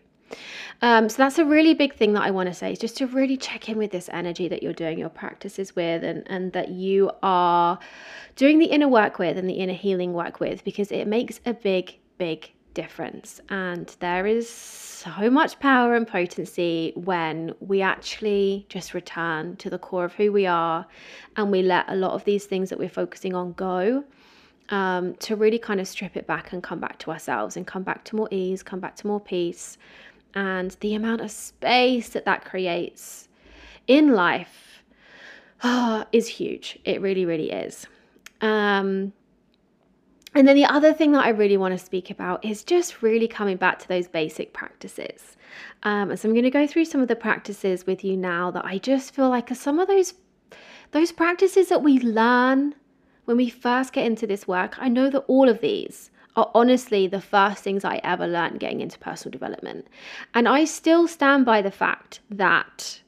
Um, 0.82 1.10
so 1.10 1.18
that's 1.18 1.40
a 1.40 1.46
really 1.46 1.74
big 1.74 1.96
thing 1.96 2.14
that 2.14 2.22
I 2.22 2.30
want 2.30 2.50
to 2.50 2.54
say 2.54 2.72
is 2.72 2.78
just 2.78 2.96
to 2.98 3.08
really 3.08 3.36
check 3.36 3.68
in 3.68 3.80
with 3.80 3.90
this 3.90 4.10
energy 4.14 4.48
that 4.48 4.62
you're 4.62 4.74
doing 4.74 5.00
your 5.00 5.10
practices 5.10 5.76
with 5.76 6.04
and, 6.04 6.24
and 6.28 6.54
that 6.54 6.70
you 6.70 7.10
are 7.24 7.80
doing 8.36 8.60
the 8.60 8.68
inner 8.68 8.88
work 8.88 9.18
with 9.18 9.38
and 9.38 9.50
the 9.50 9.56
inner 9.56 9.74
healing 9.74 10.14
work 10.14 10.40
with 10.40 10.64
because 10.64 10.92
it 10.92 11.08
makes 11.08 11.40
a 11.48 11.54
big 11.54 11.98
big 12.20 12.52
difference. 12.82 13.42
And 13.50 13.94
there 14.00 14.26
is 14.26 14.50
so 14.50 15.30
much 15.30 15.60
power 15.60 15.96
and 15.96 16.08
potency 16.08 16.94
when 16.96 17.54
we 17.60 17.82
actually 17.82 18.66
just 18.70 18.94
return 18.94 19.58
to 19.58 19.70
the 19.70 19.78
core 19.78 20.06
of 20.06 20.14
who 20.14 20.32
we 20.32 20.46
are 20.46 20.86
and 21.36 21.52
we 21.52 21.62
let 21.62 21.86
a 21.90 21.96
lot 21.96 22.12
of 22.12 22.24
these 22.24 22.46
things 22.46 22.70
that 22.70 22.80
we're 22.80 22.98
focusing 23.04 23.34
on 23.36 23.54
go. 23.54 24.04
Um, 24.70 25.16
to 25.26 25.36
really 25.36 25.58
kind 25.58 25.80
of 25.80 25.88
strip 25.88 26.16
it 26.16 26.28
back 26.28 26.54
and 26.54 26.62
come 26.62 26.80
back 26.80 27.00
to 27.00 27.10
ourselves 27.10 27.58
and 27.58 27.66
come 27.66 27.82
back 27.82 28.04
to 28.06 28.16
more 28.16 28.28
ease, 28.30 28.62
come 28.62 28.80
back 28.80 28.96
to 28.98 29.08
more 29.08 29.20
peace, 29.20 29.80
and 30.36 30.78
the 30.82 30.94
amount 30.94 31.22
of 31.22 31.32
space 31.32 32.10
that 32.10 32.26
that 32.26 32.46
creates 32.46 33.30
in 33.88 34.14
life 34.14 34.84
oh, 35.64 36.06
is 36.12 36.28
huge. 36.28 36.78
It 36.86 37.02
really, 37.02 37.26
really 37.26 37.50
is. 37.52 37.88
Um, 38.42 39.12
and 40.36 40.48
then 40.48 40.56
the 40.56 40.66
other 40.66 40.94
thing 40.94 41.12
that 41.14 41.26
I 41.26 41.30
really 41.30 41.58
want 41.58 41.78
to 41.78 41.84
speak 41.84 42.12
about 42.12 42.44
is 42.46 42.64
just 42.64 43.02
really 43.02 43.28
coming 43.28 43.58
back 43.58 43.80
to 43.80 43.88
those 43.88 44.08
basic 44.08 44.54
practices. 44.54 45.38
Um, 45.84 46.16
so 46.16 46.28
I'm 46.28 46.34
going 46.34 46.44
to 46.44 46.52
go 46.52 46.68
through 46.68 46.86
some 46.86 47.02
of 47.02 47.08
the 47.08 47.16
practices 47.16 47.86
with 47.86 48.04
you 48.04 48.16
now 48.16 48.52
that 48.52 48.66
I 48.66 48.78
just 48.78 49.14
feel 49.14 49.30
like 49.30 49.52
are 49.52 49.56
some 49.56 49.80
of 49.80 49.88
those 49.88 50.14
those 50.92 51.12
practices 51.12 51.70
that 51.70 51.84
we 51.84 52.00
learn 52.00 52.74
when 53.26 53.38
we 53.38 53.50
first 53.50 53.94
get 53.94 54.06
into 54.06 54.26
this 54.26 54.48
work. 54.48 54.76
I 54.80 54.90
know 54.90 55.10
that 55.12 55.20
all 55.28 55.48
of 55.48 55.62
these 55.62 56.10
are 56.36 56.50
honestly 56.56 57.06
the 57.06 57.22
first 57.22 57.64
things 57.64 57.86
I 57.86 58.02
ever 58.04 58.26
learned 58.26 58.60
getting 58.60 58.82
into 58.82 58.98
personal 58.98 59.32
development. 59.32 59.88
And 60.34 60.48
I 60.48 60.66
still 60.66 61.08
stand 61.08 61.46
by 61.46 61.62
the 61.62 61.70
fact 61.70 62.22
that 62.32 63.02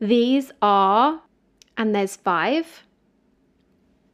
these 0.00 0.50
are, 0.60 1.22
and 1.76 1.94
there's 1.94 2.16
five, 2.16 2.82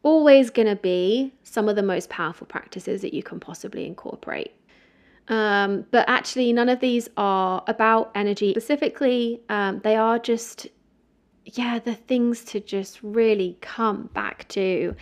always 0.09 0.49
going 0.49 0.69
to 0.69 0.77
be 0.77 1.33
some 1.43 1.69
of 1.69 1.77
the 1.77 1.83
most 1.83 2.09
powerful 2.09 2.47
practices 2.47 3.03
that 3.03 3.13
you 3.13 3.23
can 3.23 3.39
possibly 3.39 3.85
incorporate. 3.87 4.53
Um, 5.29 5.85
but 5.91 6.09
actually, 6.09 6.53
none 6.55 6.71
of 6.71 6.81
these 6.81 7.09
are 7.19 7.63
about 7.67 8.11
energy 8.15 8.53
specifically. 8.53 9.43
Um, 9.51 9.81
they 9.85 9.97
are 9.97 10.19
just, 10.19 10.67
yeah, 11.45 11.79
the 11.79 11.95
things 11.95 12.43
to 12.45 12.61
just 12.61 13.03
really 13.03 13.59
come 13.61 14.09
back 14.15 14.49
to. 14.49 14.95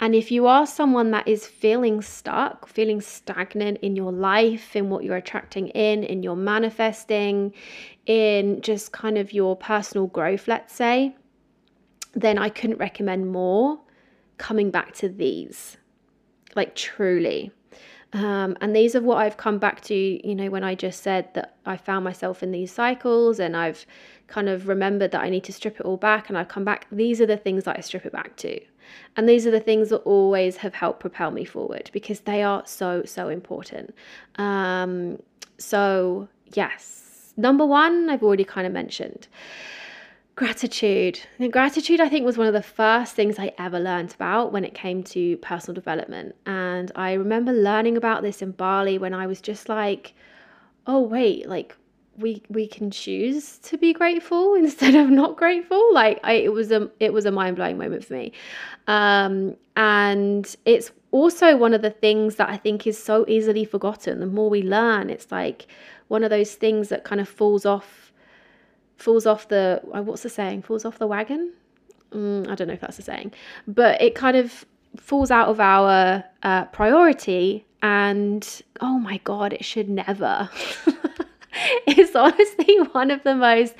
And 0.00 0.14
if 0.14 0.30
you 0.30 0.46
are 0.46 0.66
someone 0.66 1.10
that 1.12 1.26
is 1.26 1.46
feeling 1.46 2.02
stuck, 2.02 2.68
feeling 2.68 3.00
stagnant 3.00 3.78
in 3.80 3.96
your 3.96 4.12
life, 4.12 4.76
in 4.76 4.90
what 4.90 5.04
you're 5.04 5.16
attracting 5.16 5.68
in, 5.68 6.04
in 6.04 6.22
your 6.22 6.36
manifesting, 6.36 7.54
in 8.04 8.60
just 8.60 8.92
kind 8.92 9.16
of 9.16 9.32
your 9.32 9.56
personal 9.56 10.06
growth, 10.06 10.46
let's 10.46 10.74
say, 10.74 11.16
then 12.12 12.36
I 12.36 12.50
couldn't 12.50 12.78
recommend 12.78 13.32
more 13.32 13.80
coming 14.40 14.70
back 14.70 14.92
to 14.94 15.08
these, 15.08 15.76
like 16.56 16.74
truly. 16.74 17.52
Um, 18.12 18.56
and 18.60 18.74
these 18.74 18.96
are 18.96 19.02
what 19.02 19.18
I've 19.18 19.36
come 19.36 19.58
back 19.58 19.82
to, 19.82 19.94
you 19.94 20.34
know, 20.34 20.50
when 20.50 20.64
I 20.64 20.74
just 20.74 21.02
said 21.02 21.32
that 21.34 21.54
I 21.64 21.76
found 21.76 22.04
myself 22.04 22.42
in 22.42 22.50
these 22.50 22.72
cycles 22.72 23.38
and 23.38 23.56
I've 23.56 23.86
kind 24.26 24.48
of 24.48 24.66
remembered 24.66 25.12
that 25.12 25.20
I 25.20 25.28
need 25.28 25.44
to 25.44 25.52
strip 25.52 25.78
it 25.78 25.86
all 25.86 25.96
back 25.96 26.28
and 26.28 26.36
I've 26.36 26.48
come 26.48 26.64
back. 26.64 26.86
These 26.90 27.20
are 27.20 27.26
the 27.26 27.36
things 27.36 27.64
that 27.64 27.76
I 27.76 27.82
strip 27.82 28.04
it 28.04 28.12
back 28.12 28.34
to. 28.38 28.58
And 29.16 29.28
these 29.28 29.46
are 29.46 29.52
the 29.52 29.60
things 29.60 29.90
that 29.90 29.98
always 29.98 30.56
have 30.56 30.74
helped 30.74 30.98
propel 30.98 31.30
me 31.30 31.44
forward 31.44 31.90
because 31.92 32.20
they 32.20 32.42
are 32.42 32.62
so, 32.66 33.04
so 33.04 33.28
important. 33.28 33.94
Um, 34.36 35.22
so, 35.58 36.28
yes, 36.54 37.32
number 37.36 37.64
one, 37.64 38.10
I've 38.10 38.24
already 38.24 38.44
kind 38.44 38.66
of 38.66 38.72
mentioned 38.72 39.28
gratitude. 40.40 41.20
And 41.38 41.52
gratitude, 41.52 42.00
I 42.00 42.08
think, 42.08 42.24
was 42.24 42.38
one 42.38 42.46
of 42.46 42.54
the 42.54 42.62
first 42.62 43.14
things 43.14 43.38
I 43.38 43.52
ever 43.58 43.78
learned 43.78 44.14
about 44.14 44.52
when 44.52 44.64
it 44.64 44.72
came 44.72 45.02
to 45.02 45.36
personal 45.36 45.74
development. 45.74 46.34
And 46.46 46.90
I 46.96 47.12
remember 47.12 47.52
learning 47.52 47.98
about 47.98 48.22
this 48.22 48.40
in 48.40 48.52
Bali 48.52 48.96
when 48.96 49.12
I 49.12 49.26
was 49.26 49.42
just 49.42 49.68
like, 49.68 50.14
oh, 50.86 51.02
wait, 51.02 51.46
like, 51.46 51.76
we 52.16 52.42
we 52.48 52.66
can 52.66 52.90
choose 52.90 53.58
to 53.58 53.76
be 53.76 53.92
grateful 53.92 54.54
instead 54.64 54.94
of 54.94 55.08
not 55.10 55.36
grateful 55.36 55.94
like 55.94 56.20
I, 56.24 56.32
it 56.32 56.52
was 56.52 56.70
a 56.70 56.90
it 56.98 57.12
was 57.14 57.24
a 57.24 57.30
mind-blowing 57.30 57.78
moment 57.78 58.04
for 58.04 58.14
me 58.14 58.32
um, 58.88 59.56
and 59.76 60.54
it's 60.66 60.90
also 61.12 61.56
one 61.56 61.72
of 61.72 61.80
the 61.80 61.90
things 61.90 62.34
that 62.34 62.50
i 62.50 62.58
think 62.58 62.86
is 62.86 63.02
so 63.02 63.24
easily 63.26 63.64
forgotten 63.64 64.20
the 64.20 64.26
more 64.26 64.50
we 64.50 64.62
learn 64.62 65.08
it's 65.08 65.30
like 65.30 65.68
one 66.08 66.22
of 66.22 66.30
those 66.30 66.56
things 66.56 66.88
that 66.88 67.04
kind 67.04 67.22
of 67.22 67.28
falls 67.28 67.64
off 67.64 68.09
falls 69.00 69.26
off 69.26 69.48
the 69.48 69.80
uh, 69.94 70.02
what's 70.02 70.22
the 70.22 70.28
saying? 70.28 70.62
Falls 70.62 70.84
off 70.84 70.98
the 70.98 71.06
wagon? 71.06 71.52
Mm, 72.12 72.48
i 72.48 72.54
don't 72.56 72.66
know 72.66 72.74
if 72.74 72.80
that's 72.80 72.96
the 72.96 73.02
saying. 73.02 73.32
But 73.66 74.00
it 74.02 74.14
kind 74.14 74.36
of 74.36 74.64
falls 74.96 75.30
out 75.30 75.48
of 75.48 75.60
our 75.60 76.24
uh, 76.42 76.64
priority 76.66 77.64
and 77.82 78.62
oh 78.80 78.98
my 78.98 79.18
god 79.24 79.52
it 79.52 79.64
should 79.64 79.88
never. 79.88 80.48
It's 81.86 82.14
honestly 82.14 82.78
one 82.92 83.10
of 83.10 83.22
the 83.22 83.34
most 83.34 83.74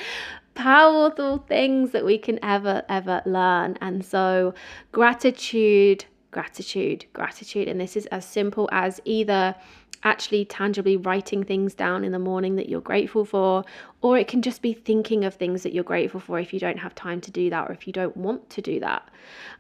powerful 0.54 1.38
things 1.38 1.92
that 1.92 2.04
we 2.04 2.18
can 2.18 2.38
ever 2.42 2.82
ever 2.88 3.22
learn. 3.24 3.78
And 3.80 4.04
so 4.04 4.54
gratitude 4.92 6.04
gratitude 6.30 7.06
gratitude. 7.12 7.68
And 7.68 7.80
this 7.80 7.96
is 7.96 8.06
as 8.06 8.24
simple 8.24 8.68
as 8.72 9.00
either 9.04 9.54
actually 10.02 10.44
tangibly 10.44 10.96
writing 10.96 11.44
things 11.44 11.74
down 11.74 12.04
in 12.04 12.12
the 12.12 12.18
morning 12.18 12.56
that 12.56 12.68
you're 12.68 12.80
grateful 12.80 13.24
for, 13.24 13.64
or 14.00 14.16
it 14.16 14.28
can 14.28 14.42
just 14.42 14.62
be 14.62 14.72
thinking 14.72 15.24
of 15.24 15.34
things 15.34 15.62
that 15.62 15.72
you're 15.72 15.84
grateful 15.84 16.20
for 16.20 16.38
if 16.38 16.52
you 16.52 16.60
don't 16.60 16.78
have 16.78 16.94
time 16.94 17.20
to 17.20 17.30
do 17.30 17.50
that 17.50 17.68
or 17.68 17.72
if 17.72 17.86
you 17.86 17.92
don't 17.92 18.16
want 18.16 18.48
to 18.50 18.62
do 18.62 18.80
that. 18.80 19.08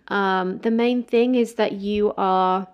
Um, 0.08 0.58
the 0.58 0.70
main 0.70 1.02
thing 1.02 1.34
is 1.34 1.54
that 1.54 1.72
you 1.72 2.14
are 2.16 2.66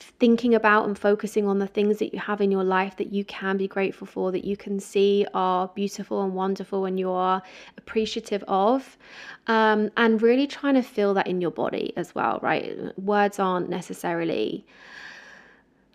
thinking 0.00 0.54
about 0.54 0.86
and 0.86 0.98
focusing 0.98 1.46
on 1.46 1.58
the 1.58 1.66
things 1.66 1.98
that 1.98 2.12
you 2.12 2.18
have 2.18 2.40
in 2.40 2.50
your 2.50 2.64
life 2.64 2.96
that 2.96 3.12
you 3.12 3.24
can 3.24 3.56
be 3.56 3.68
grateful 3.68 4.06
for, 4.06 4.32
that 4.32 4.44
you 4.44 4.56
can 4.56 4.80
see 4.80 5.26
are 5.34 5.68
beautiful 5.74 6.22
and 6.22 6.34
wonderful 6.34 6.84
and 6.84 6.98
you 6.98 7.10
are 7.10 7.42
appreciative 7.76 8.44
of, 8.48 8.96
um, 9.46 9.90
and 9.96 10.22
really 10.22 10.46
trying 10.46 10.74
to 10.74 10.82
feel 10.82 11.14
that 11.14 11.26
in 11.26 11.40
your 11.40 11.50
body 11.50 11.92
as 11.96 12.14
well, 12.14 12.38
right? 12.42 12.76
Words 12.98 13.38
aren't 13.38 13.68
necessarily 13.68 14.64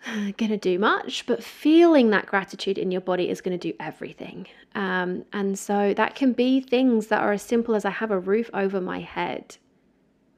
going 0.37 0.51
to 0.51 0.57
do 0.57 0.79
much, 0.79 1.25
but 1.25 1.43
feeling 1.43 2.09
that 2.09 2.25
gratitude 2.25 2.77
in 2.77 2.91
your 2.91 3.01
body 3.01 3.29
is 3.29 3.41
going 3.41 3.57
to 3.57 3.71
do 3.71 3.75
everything. 3.79 4.47
Um, 4.75 5.25
and 5.33 5.57
so 5.57 5.93
that 5.93 6.15
can 6.15 6.33
be 6.33 6.61
things 6.61 7.07
that 7.07 7.21
are 7.21 7.31
as 7.31 7.41
simple 7.41 7.75
as 7.75 7.85
I 7.85 7.89
have 7.89 8.11
a 8.11 8.19
roof 8.19 8.49
over 8.53 8.81
my 8.81 8.99
head. 8.99 9.57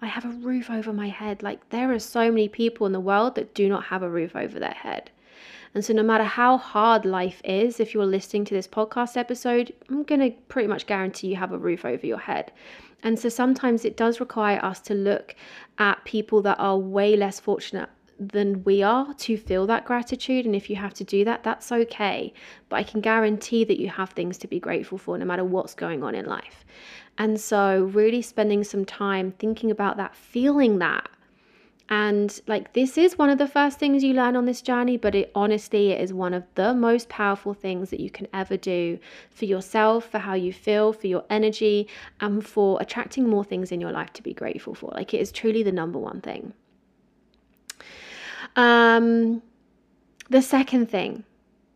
I 0.01 0.07
have 0.07 0.25
a 0.25 0.29
roof 0.29 0.69
over 0.69 0.93
my 0.93 1.09
head. 1.09 1.41
Like 1.41 1.69
there 1.69 1.91
are 1.91 1.99
so 1.99 2.29
many 2.29 2.47
people 2.47 2.85
in 2.85 2.93
the 2.93 2.99
world 2.99 3.35
that 3.35 3.55
do 3.55 3.67
not 3.67 3.85
have 3.85 4.03
a 4.03 4.09
roof 4.09 4.35
over 4.35 4.59
their 4.59 4.71
head. 4.71 5.09
And 5.73 5.83
so, 5.83 5.93
no 5.93 6.03
matter 6.03 6.23
how 6.23 6.57
hard 6.57 7.03
life 7.03 7.41
is, 7.43 7.81
if 7.81 7.93
you're 7.93 8.05
listening 8.05 8.45
to 8.45 8.53
this 8.53 8.67
podcast 8.67 9.17
episode, 9.17 9.73
I'm 9.89 10.03
going 10.03 10.21
to 10.21 10.31
pretty 10.47 10.69
much 10.69 10.85
guarantee 10.85 11.27
you 11.27 11.35
have 11.35 11.51
a 11.51 11.57
roof 11.57 11.83
over 11.83 12.05
your 12.07 12.19
head. 12.19 12.53
And 13.03 13.19
so, 13.19 13.27
sometimes 13.27 13.83
it 13.83 13.97
does 13.97 14.21
require 14.21 14.63
us 14.63 14.79
to 14.81 14.93
look 14.93 15.35
at 15.77 16.05
people 16.05 16.41
that 16.43 16.59
are 16.59 16.77
way 16.77 17.17
less 17.17 17.41
fortunate 17.41 17.89
than 18.19 18.63
we 18.63 18.81
are 18.81 19.13
to 19.13 19.37
feel 19.37 19.67
that 19.67 19.85
gratitude. 19.85 20.45
And 20.45 20.55
if 20.55 20.69
you 20.69 20.75
have 20.77 20.93
to 20.95 21.03
do 21.03 21.25
that, 21.25 21.43
that's 21.43 21.71
okay. 21.71 22.33
But 22.69 22.77
I 22.77 22.83
can 22.83 23.01
guarantee 23.01 23.63
that 23.65 23.79
you 23.79 23.89
have 23.89 24.11
things 24.11 24.37
to 24.39 24.47
be 24.47 24.59
grateful 24.59 24.97
for 24.97 25.17
no 25.17 25.25
matter 25.25 25.43
what's 25.43 25.73
going 25.73 26.03
on 26.03 26.15
in 26.15 26.25
life. 26.25 26.65
And 27.17 27.39
so, 27.39 27.89
really 27.93 28.21
spending 28.21 28.63
some 28.63 28.85
time 28.85 29.31
thinking 29.31 29.71
about 29.71 29.97
that, 29.97 30.15
feeling 30.15 30.79
that. 30.79 31.09
And 31.87 32.41
like, 32.47 32.73
this 32.73 32.97
is 32.97 33.17
one 33.17 33.29
of 33.29 33.37
the 33.37 33.47
first 33.47 33.77
things 33.77 34.03
you 34.03 34.13
learn 34.13 34.35
on 34.35 34.45
this 34.45 34.61
journey, 34.61 34.97
but 34.97 35.13
it 35.13 35.31
honestly 35.35 35.91
it 35.91 36.01
is 36.01 36.11
one 36.11 36.33
of 36.33 36.43
the 36.55 36.73
most 36.73 37.09
powerful 37.09 37.53
things 37.53 37.91
that 37.91 37.99
you 37.99 38.09
can 38.09 38.27
ever 38.33 38.57
do 38.57 38.97
for 39.29 39.45
yourself, 39.45 40.09
for 40.09 40.17
how 40.17 40.33
you 40.33 40.51
feel, 40.51 40.93
for 40.93 41.05
your 41.05 41.23
energy, 41.29 41.87
and 42.19 42.45
for 42.45 42.81
attracting 42.81 43.29
more 43.29 43.43
things 43.43 43.71
in 43.71 43.79
your 43.79 43.91
life 43.91 44.11
to 44.13 44.23
be 44.23 44.33
grateful 44.33 44.73
for. 44.73 44.91
Like, 44.95 45.13
it 45.13 45.21
is 45.21 45.31
truly 45.31 45.61
the 45.61 45.71
number 45.71 45.99
one 45.99 46.21
thing. 46.21 46.53
Um, 48.55 49.41
the 50.29 50.41
second 50.41 50.89
thing, 50.89 51.23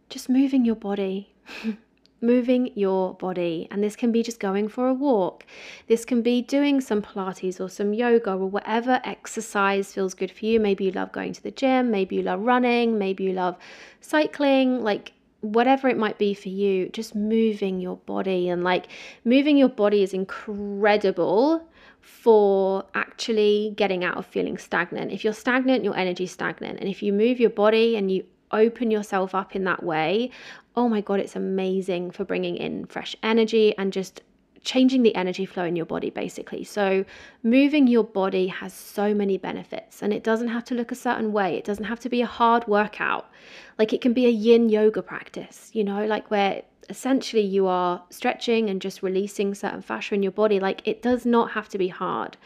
just 0.10 0.30
moving 0.30 0.66
your 0.66 0.76
body. 0.76 1.34
moving 2.22 2.72
your 2.76 3.14
body. 3.16 3.68
And 3.72 3.84
this 3.84 3.96
can 3.96 4.12
be 4.12 4.24
just 4.24 4.40
going 4.40 4.68
for 4.68 4.88
a 4.88 4.94
walk. 4.94 5.46
This 5.88 6.06
can 6.06 6.22
be 6.22 6.42
doing 6.42 6.82
some 6.82 7.02
Pilates 7.02 7.60
or 7.60 7.70
some 7.70 7.94
yoga 7.94 8.32
or 8.34 8.48
whatever 8.48 9.02
exercise 9.04 9.94
feels 9.94 10.14
good 10.14 10.32
for 10.32 10.46
you. 10.46 10.60
Maybe 10.60 10.86
you 10.86 10.92
love 10.92 11.12
going 11.12 11.34
to 11.34 11.44
the 11.44 11.52
gym, 11.52 11.92
maybe 11.92 12.18
you 12.18 12.24
love 12.24 12.42
running, 12.42 12.98
maybe 12.98 13.24
you 13.24 13.34
love 13.34 13.58
cycling, 14.02 14.84
like 14.84 15.14
whatever 15.42 15.88
it 15.88 15.98
might 15.98 16.18
be 16.18 16.34
for 16.34 16.50
you, 16.50 16.90
just 16.90 17.16
moving 17.16 17.80
your 17.80 17.98
body. 17.98 18.50
And 18.50 18.64
like 18.64 18.88
moving 19.24 19.58
your 19.58 19.70
body 19.70 20.04
is 20.04 20.14
incredible 20.14 21.69
for 22.02 22.86
actually 22.94 23.74
getting 23.76 24.04
out 24.04 24.18
of 24.18 24.26
feeling 24.26 24.58
stagnant. 24.58 25.12
If 25.12 25.24
you're 25.24 25.34
stagnant, 25.34 25.84
your 25.84 25.96
energy's 25.96 26.32
stagnant. 26.32 26.80
And 26.80 26.90
if 26.90 27.04
you 27.04 27.14
move 27.14 27.40
your 27.40 27.50
body 27.50 27.96
and 27.96 28.12
you 28.12 28.26
open 28.52 28.92
yourself 28.92 29.36
up 29.36 29.56
in 29.56 29.64
that 29.66 29.84
way, 29.84 30.32
oh 30.76 30.90
my 30.90 31.02
God, 31.02 31.20
it's 31.20 31.36
amazing 31.36 32.12
for 32.12 32.24
bringing 32.24 32.58
in 32.58 32.86
fresh 32.86 33.16
energy 33.22 33.78
and 33.78 33.94
just 33.94 34.22
changing 34.64 35.04
the 35.04 35.16
energy 35.16 35.46
flow 35.46 35.64
in 35.64 35.76
your 35.76 35.86
body 35.86 36.10
basically. 36.10 36.64
So 36.64 37.06
moving 37.44 37.88
your 37.88 38.04
body 38.04 38.48
has 38.48 38.74
so 38.74 39.14
many 39.14 39.38
benefits 39.38 40.02
and 40.02 40.14
it 40.14 40.24
doesn't 40.24 40.50
have 40.50 40.64
to 40.66 40.76
look 40.76 40.92
a 40.92 40.96
certain 40.96 41.32
way. 41.32 41.56
It 41.56 41.64
doesn't 41.64 41.86
have 41.86 42.00
to 42.02 42.10
be 42.10 42.22
a 42.22 42.26
hard 42.26 42.68
workout. 42.68 43.30
Like 43.78 43.94
it 43.94 44.02
can 44.02 44.14
be 44.14 44.26
a 44.26 44.30
yin 44.30 44.70
yoga 44.70 45.02
practice, 45.02 45.70
you 45.74 45.84
know, 45.84 46.06
like 46.06 46.30
where 46.30 46.64
essentially 46.90 47.44
you 47.44 47.68
are 47.68 48.04
stretching 48.10 48.70
and 48.70 48.82
just 48.82 49.04
releasing 49.04 49.54
certain 49.54 49.82
fascia 49.82 50.16
in 50.16 50.24
your 50.24 50.32
body. 50.32 50.60
Like 50.60 50.82
it 50.86 51.02
does 51.02 51.26
not 51.26 51.52
have 51.52 51.70
to 51.70 51.78
be 51.78 51.88
hard. 51.88 52.38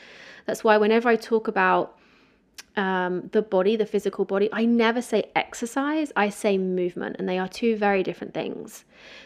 That's 0.45 0.63
why 0.63 0.77
whenever 0.77 1.10
I 1.10 1.15
talk 1.15 1.47
about 1.47 1.97
um, 2.75 3.29
the 3.32 3.41
body, 3.41 3.75
the 3.75 3.86
physical 3.86 4.25
body, 4.25 4.49
I 4.51 4.65
never 4.65 5.01
say 5.01 5.32
exercise, 5.36 6.12
I 6.15 6.29
say 6.29 6.58
movement, 6.58 7.17
and 7.19 7.29
they 7.29 7.38
are 7.38 7.47
two 7.47 7.75
very 7.75 8.03
different 8.03 8.34
things. 8.34 8.84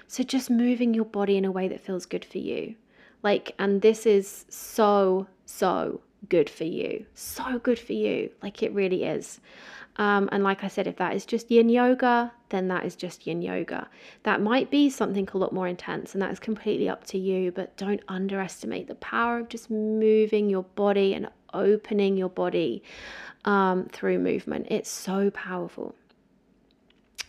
So 0.07 0.23
just 0.23 0.49
moving 0.49 0.93
your 0.93 1.05
body 1.05 1.37
in 1.37 1.45
a 1.45 1.51
way 1.51 1.67
that 1.67 1.81
feels 1.81 2.05
good 2.05 2.25
for 2.25 2.37
you. 2.37 2.75
Like, 3.23 3.53
and 3.57 3.81
this 3.81 4.05
is 4.05 4.45
so, 4.49 5.27
so 5.45 6.01
good 6.29 6.49
for 6.49 6.63
you. 6.63 7.05
So 7.13 7.59
good 7.59 7.79
for 7.79 7.93
you. 7.93 8.31
Like, 8.41 8.63
it 8.63 8.73
really 8.73 9.03
is. 9.03 9.39
Um, 9.97 10.29
and 10.31 10.43
like 10.43 10.63
I 10.63 10.67
said, 10.67 10.85
if 10.85 10.97
that 10.97 11.15
is 11.15 11.25
just 11.25 11.49
yin 11.49 11.69
yoga, 11.69 12.31
then 12.49 12.67
that 12.67 12.85
is 12.85 12.95
just 12.95 13.25
yin 13.25 13.41
yoga. 13.41 13.87
That 14.23 14.41
might 14.41 14.69
be 14.69 14.89
something 14.89 15.27
a 15.33 15.37
lot 15.37 15.53
more 15.53 15.67
intense, 15.67 16.13
and 16.13 16.21
that 16.21 16.31
is 16.31 16.39
completely 16.39 16.87
up 16.87 17.03
to 17.05 17.17
you. 17.17 17.51
But 17.51 17.75
don't 17.77 18.01
underestimate 18.07 18.87
the 18.87 18.95
power 18.95 19.39
of 19.39 19.49
just 19.49 19.71
moving 19.71 20.49
your 20.49 20.63
body 20.63 21.13
and 21.13 21.29
opening 21.53 22.15
your 22.15 22.29
body 22.29 22.83
um, 23.45 23.85
through 23.85 24.19
movement. 24.19 24.67
It's 24.69 24.89
so 24.89 25.31
powerful. 25.31 25.95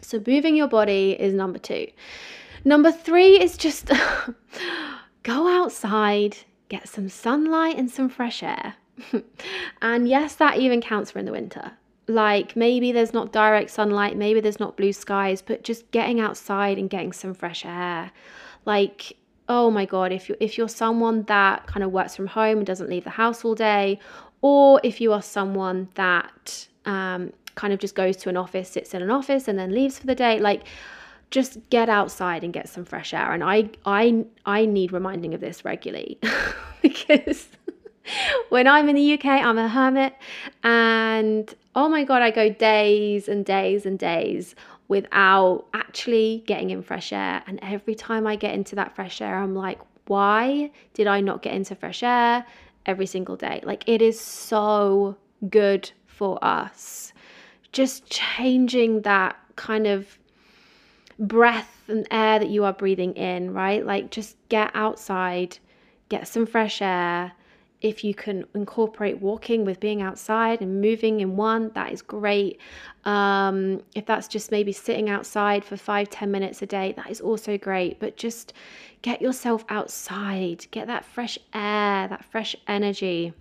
So, 0.02 0.22
moving 0.26 0.54
your 0.54 0.68
body 0.68 1.16
is 1.18 1.32
number 1.32 1.58
two. 1.58 1.88
Number 2.64 2.92
three 2.92 3.40
is 3.40 3.56
just 3.56 3.90
go 5.22 5.48
outside, 5.48 6.36
get 6.68 6.88
some 6.88 7.08
sunlight 7.08 7.76
and 7.76 7.90
some 7.90 8.08
fresh 8.08 8.42
air. 8.42 8.74
and 9.82 10.08
yes, 10.08 10.34
that 10.36 10.58
even 10.58 10.80
counts 10.80 11.10
for 11.10 11.18
in 11.18 11.24
the 11.24 11.32
winter 11.32 11.72
like 12.08 12.56
maybe 12.56 12.90
there's 12.90 13.12
not 13.12 13.32
direct 13.32 13.70
sunlight, 13.70 14.16
maybe 14.16 14.40
there's 14.40 14.58
not 14.58 14.76
blue 14.76 14.92
skies, 14.92 15.42
but 15.42 15.62
just 15.62 15.88
getting 15.90 16.20
outside 16.20 16.78
and 16.78 16.88
getting 16.90 17.12
some 17.12 17.34
fresh 17.34 17.64
air. 17.64 18.10
Like, 18.64 19.16
oh 19.48 19.70
my 19.70 19.84
god, 19.84 20.10
if 20.10 20.28
you 20.28 20.36
if 20.40 20.58
you're 20.58 20.68
someone 20.68 21.22
that 21.24 21.66
kind 21.66 21.84
of 21.84 21.92
works 21.92 22.16
from 22.16 22.26
home 22.26 22.58
and 22.58 22.66
doesn't 22.66 22.88
leave 22.88 23.04
the 23.04 23.10
house 23.10 23.44
all 23.44 23.54
day, 23.54 24.00
or 24.40 24.80
if 24.82 25.00
you 25.00 25.12
are 25.12 25.22
someone 25.22 25.88
that 25.94 26.66
um, 26.86 27.32
kind 27.54 27.72
of 27.72 27.78
just 27.78 27.94
goes 27.94 28.16
to 28.16 28.30
an 28.30 28.36
office, 28.36 28.70
sits 28.70 28.94
in 28.94 29.02
an 29.02 29.10
office, 29.10 29.46
and 29.46 29.58
then 29.58 29.72
leaves 29.72 29.98
for 29.98 30.06
the 30.06 30.14
day, 30.14 30.40
like 30.40 30.64
just 31.30 31.58
get 31.70 31.88
outside 31.88 32.44
and 32.44 32.52
get 32.52 32.68
some 32.68 32.84
fresh 32.84 33.12
air. 33.12 33.32
And 33.32 33.44
I 33.44 33.70
I 33.84 34.24
I 34.46 34.66
need 34.66 34.92
reminding 34.92 35.34
of 35.34 35.40
this 35.40 35.64
regularly 35.64 36.18
because 36.82 37.48
when 38.48 38.66
I'm 38.66 38.88
in 38.88 38.96
the 38.96 39.14
UK, 39.14 39.26
I'm 39.26 39.58
a 39.58 39.68
hermit. 39.68 40.14
And 40.62 41.52
oh 41.74 41.88
my 41.88 42.04
God, 42.04 42.22
I 42.22 42.30
go 42.30 42.48
days 42.50 43.28
and 43.28 43.44
days 43.44 43.86
and 43.86 43.98
days 43.98 44.54
without 44.88 45.66
actually 45.74 46.42
getting 46.46 46.70
in 46.70 46.82
fresh 46.82 47.12
air. 47.12 47.42
And 47.46 47.58
every 47.62 47.94
time 47.94 48.26
I 48.26 48.36
get 48.36 48.54
into 48.54 48.74
that 48.76 48.94
fresh 48.94 49.20
air, 49.20 49.36
I'm 49.36 49.54
like, 49.54 49.80
why 50.06 50.70
did 50.94 51.06
I 51.06 51.20
not 51.20 51.42
get 51.42 51.54
into 51.54 51.74
fresh 51.74 52.02
air 52.02 52.44
every 52.86 53.06
single 53.06 53.36
day? 53.36 53.60
Like, 53.64 53.84
it 53.86 54.00
is 54.00 54.18
so 54.18 55.16
good 55.50 55.90
for 56.06 56.42
us. 56.42 57.12
Just 57.72 58.08
changing 58.08 59.02
that 59.02 59.36
kind 59.56 59.86
of 59.86 60.18
breath 61.18 61.82
and 61.88 62.06
air 62.10 62.38
that 62.38 62.48
you 62.48 62.64
are 62.64 62.72
breathing 62.72 63.14
in, 63.14 63.52
right? 63.52 63.84
Like, 63.84 64.10
just 64.10 64.36
get 64.48 64.70
outside, 64.74 65.58
get 66.08 66.28
some 66.28 66.46
fresh 66.46 66.80
air 66.82 67.32
if 67.80 68.02
you 68.02 68.12
can 68.12 68.44
incorporate 68.54 69.20
walking 69.20 69.64
with 69.64 69.78
being 69.78 70.02
outside 70.02 70.60
and 70.60 70.80
moving 70.80 71.20
in 71.20 71.36
one, 71.36 71.70
that 71.74 71.92
is 71.92 72.02
great. 72.02 72.60
Um, 73.04 73.82
if 73.94 74.04
that's 74.04 74.26
just 74.26 74.50
maybe 74.50 74.72
sitting 74.72 75.08
outside 75.08 75.64
for 75.64 75.76
five, 75.76 76.10
ten 76.10 76.30
minutes 76.30 76.60
a 76.62 76.66
day, 76.66 76.92
that 76.96 77.08
is 77.08 77.20
also 77.20 77.56
great. 77.56 78.00
But 78.00 78.16
just 78.16 78.52
get 79.02 79.22
yourself 79.22 79.64
outside, 79.68 80.66
get 80.72 80.88
that 80.88 81.04
fresh 81.04 81.38
air, 81.54 82.08
that 82.08 82.24
fresh 82.24 82.56
energy. 82.66 83.32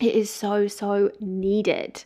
It 0.00 0.14
is 0.14 0.30
so, 0.30 0.66
so 0.66 1.10
needed. 1.20 2.04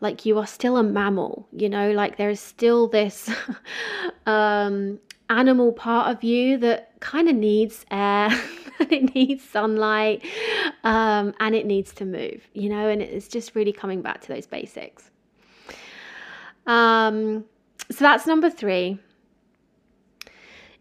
Like 0.00 0.26
you 0.26 0.38
are 0.38 0.46
still 0.46 0.76
a 0.76 0.82
mammal, 0.82 1.48
you 1.52 1.68
know, 1.68 1.92
like 1.92 2.16
there 2.16 2.30
is 2.30 2.40
still 2.40 2.88
this 2.88 3.30
um, 4.26 4.98
animal 5.30 5.72
part 5.72 6.14
of 6.14 6.22
you 6.22 6.58
that 6.58 7.00
kind 7.00 7.28
of 7.28 7.36
needs 7.36 7.86
air. 7.90 8.30
and 8.80 8.92
it 8.92 9.14
needs 9.14 9.42
sunlight 9.42 10.22
um, 10.84 11.34
and 11.40 11.54
it 11.54 11.66
needs 11.66 11.92
to 11.94 12.04
move, 12.04 12.46
you 12.52 12.68
know, 12.68 12.88
and 12.88 13.00
it's 13.00 13.28
just 13.28 13.54
really 13.54 13.72
coming 13.72 14.02
back 14.02 14.20
to 14.20 14.28
those 14.28 14.46
basics. 14.46 15.10
Um, 16.66 17.44
so 17.90 17.98
that's 18.00 18.26
number 18.26 18.50
three. 18.50 18.98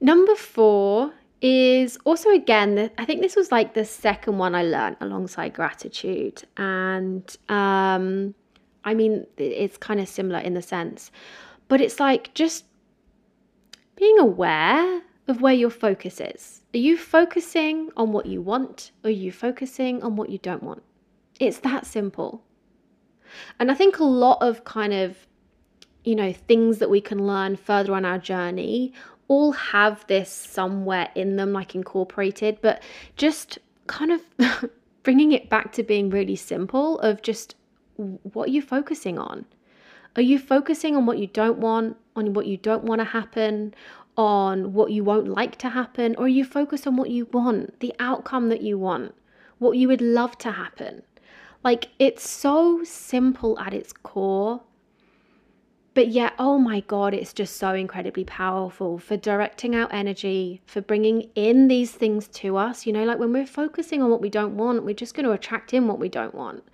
Number 0.01 0.35
four 0.35 1.13
is 1.41 1.97
also 2.05 2.29
again, 2.29 2.89
I 2.97 3.05
think 3.05 3.21
this 3.21 3.35
was 3.35 3.51
like 3.51 3.73
the 3.73 3.85
second 3.85 4.37
one 4.37 4.55
I 4.55 4.63
learned 4.63 4.97
alongside 5.01 5.53
gratitude. 5.53 6.43
And 6.57 7.35
um, 7.49 8.33
I 8.83 8.93
mean, 8.93 9.25
it's 9.37 9.77
kind 9.77 9.99
of 9.99 10.07
similar 10.07 10.39
in 10.39 10.53
the 10.53 10.61
sense, 10.61 11.11
but 11.67 11.81
it's 11.81 11.99
like 11.99 12.33
just 12.33 12.65
being 13.95 14.19
aware 14.19 15.01
of 15.27 15.41
where 15.41 15.53
your 15.53 15.69
focus 15.69 16.21
is. 16.21 16.61
Are 16.73 16.77
you 16.77 16.97
focusing 16.97 17.89
on 17.97 18.11
what 18.11 18.25
you 18.25 18.41
want 18.41 18.91
or 19.03 19.07
are 19.07 19.11
you 19.11 19.31
focusing 19.31 20.03
on 20.03 20.15
what 20.15 20.29
you 20.29 20.37
don't 20.37 20.63
want? 20.63 20.83
It's 21.39 21.59
that 21.59 21.85
simple. 21.85 22.43
And 23.59 23.71
I 23.71 23.73
think 23.73 23.99
a 23.99 24.03
lot 24.03 24.37
of 24.41 24.63
kind 24.63 24.93
of, 24.93 25.25
you 26.03 26.15
know, 26.15 26.31
things 26.31 26.77
that 26.79 26.89
we 26.89 27.01
can 27.01 27.25
learn 27.25 27.55
further 27.55 27.93
on 27.93 28.05
our 28.05 28.19
journey 28.19 28.93
all 29.27 29.51
have 29.51 30.05
this 30.07 30.31
somewhere 30.31 31.09
in 31.15 31.35
them, 31.35 31.53
like 31.53 31.75
incorporated, 31.75 32.59
but 32.61 32.81
just 33.15 33.59
kind 33.87 34.11
of 34.11 34.21
bringing 35.03 35.31
it 35.31 35.49
back 35.49 35.71
to 35.73 35.83
being 35.83 36.09
really 36.09 36.35
simple 36.35 36.99
of 36.99 37.21
just 37.21 37.55
what 37.97 38.49
are 38.49 38.51
you 38.51 38.61
focusing 38.61 39.17
on? 39.17 39.45
Are 40.15 40.21
you 40.21 40.39
focusing 40.39 40.95
on 40.95 41.05
what 41.05 41.17
you 41.17 41.27
don't 41.27 41.57
want, 41.57 41.97
on 42.15 42.33
what 42.33 42.47
you 42.47 42.57
don't 42.57 42.83
want 42.83 42.99
to 42.99 43.05
happen, 43.05 43.73
on 44.17 44.73
what 44.73 44.91
you 44.91 45.03
won't 45.03 45.27
like 45.27 45.57
to 45.57 45.69
happen, 45.69 46.15
or 46.17 46.27
you 46.27 46.45
focus 46.45 46.87
on 46.87 46.95
what 46.95 47.09
you 47.09 47.25
want, 47.31 47.79
the 47.79 47.93
outcome 47.99 48.49
that 48.49 48.61
you 48.61 48.77
want, 48.77 49.13
what 49.59 49.77
you 49.77 49.87
would 49.87 50.01
love 50.01 50.37
to 50.39 50.51
happen. 50.51 51.01
Like 51.63 51.89
it's 51.99 52.29
so 52.29 52.83
simple 52.83 53.59
at 53.59 53.73
its 53.73 53.91
core, 53.91 54.61
but 55.95 56.09
yet, 56.09 56.33
oh 56.37 56.59
my 56.59 56.81
God, 56.81 57.13
it's 57.13 57.31
just 57.31 57.55
so 57.55 57.73
incredibly 57.73 58.25
powerful 58.25 58.99
for 58.99 59.15
directing 59.15 59.75
our 59.75 59.91
energy, 59.93 60.61
for 60.65 60.81
bringing 60.81 61.29
in 61.35 61.69
these 61.69 61.93
things 61.93 62.27
to 62.27 62.57
us. 62.57 62.85
You 62.85 62.91
know, 62.91 63.05
like 63.05 63.17
when 63.17 63.31
we're 63.31 63.47
focusing 63.47 64.03
on 64.03 64.11
what 64.11 64.19
we 64.19 64.29
don't 64.29 64.57
want, 64.57 64.83
we're 64.83 64.93
just 64.93 65.15
going 65.15 65.25
to 65.25 65.31
attract 65.31 65.73
in 65.73 65.87
what 65.87 65.97
we 65.97 66.09
don't 66.09 66.35
want. 66.35 66.65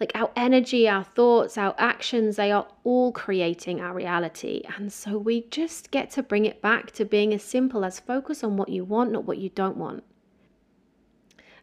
Like 0.00 0.12
our 0.14 0.30
energy, 0.36 0.88
our 0.88 1.04
thoughts, 1.04 1.58
our 1.58 1.74
actions, 1.76 2.36
they 2.36 2.50
are 2.50 2.66
all 2.82 3.12
creating 3.12 3.82
our 3.82 3.94
reality. 3.94 4.62
And 4.76 4.90
so 4.90 5.18
we 5.18 5.42
just 5.50 5.90
get 5.90 6.10
to 6.12 6.22
bring 6.22 6.46
it 6.46 6.62
back 6.62 6.92
to 6.92 7.04
being 7.04 7.34
as 7.34 7.42
simple 7.42 7.84
as 7.84 8.00
focus 8.00 8.42
on 8.42 8.56
what 8.56 8.70
you 8.70 8.84
want, 8.84 9.12
not 9.12 9.24
what 9.24 9.36
you 9.36 9.50
don't 9.50 9.76
want. 9.76 10.02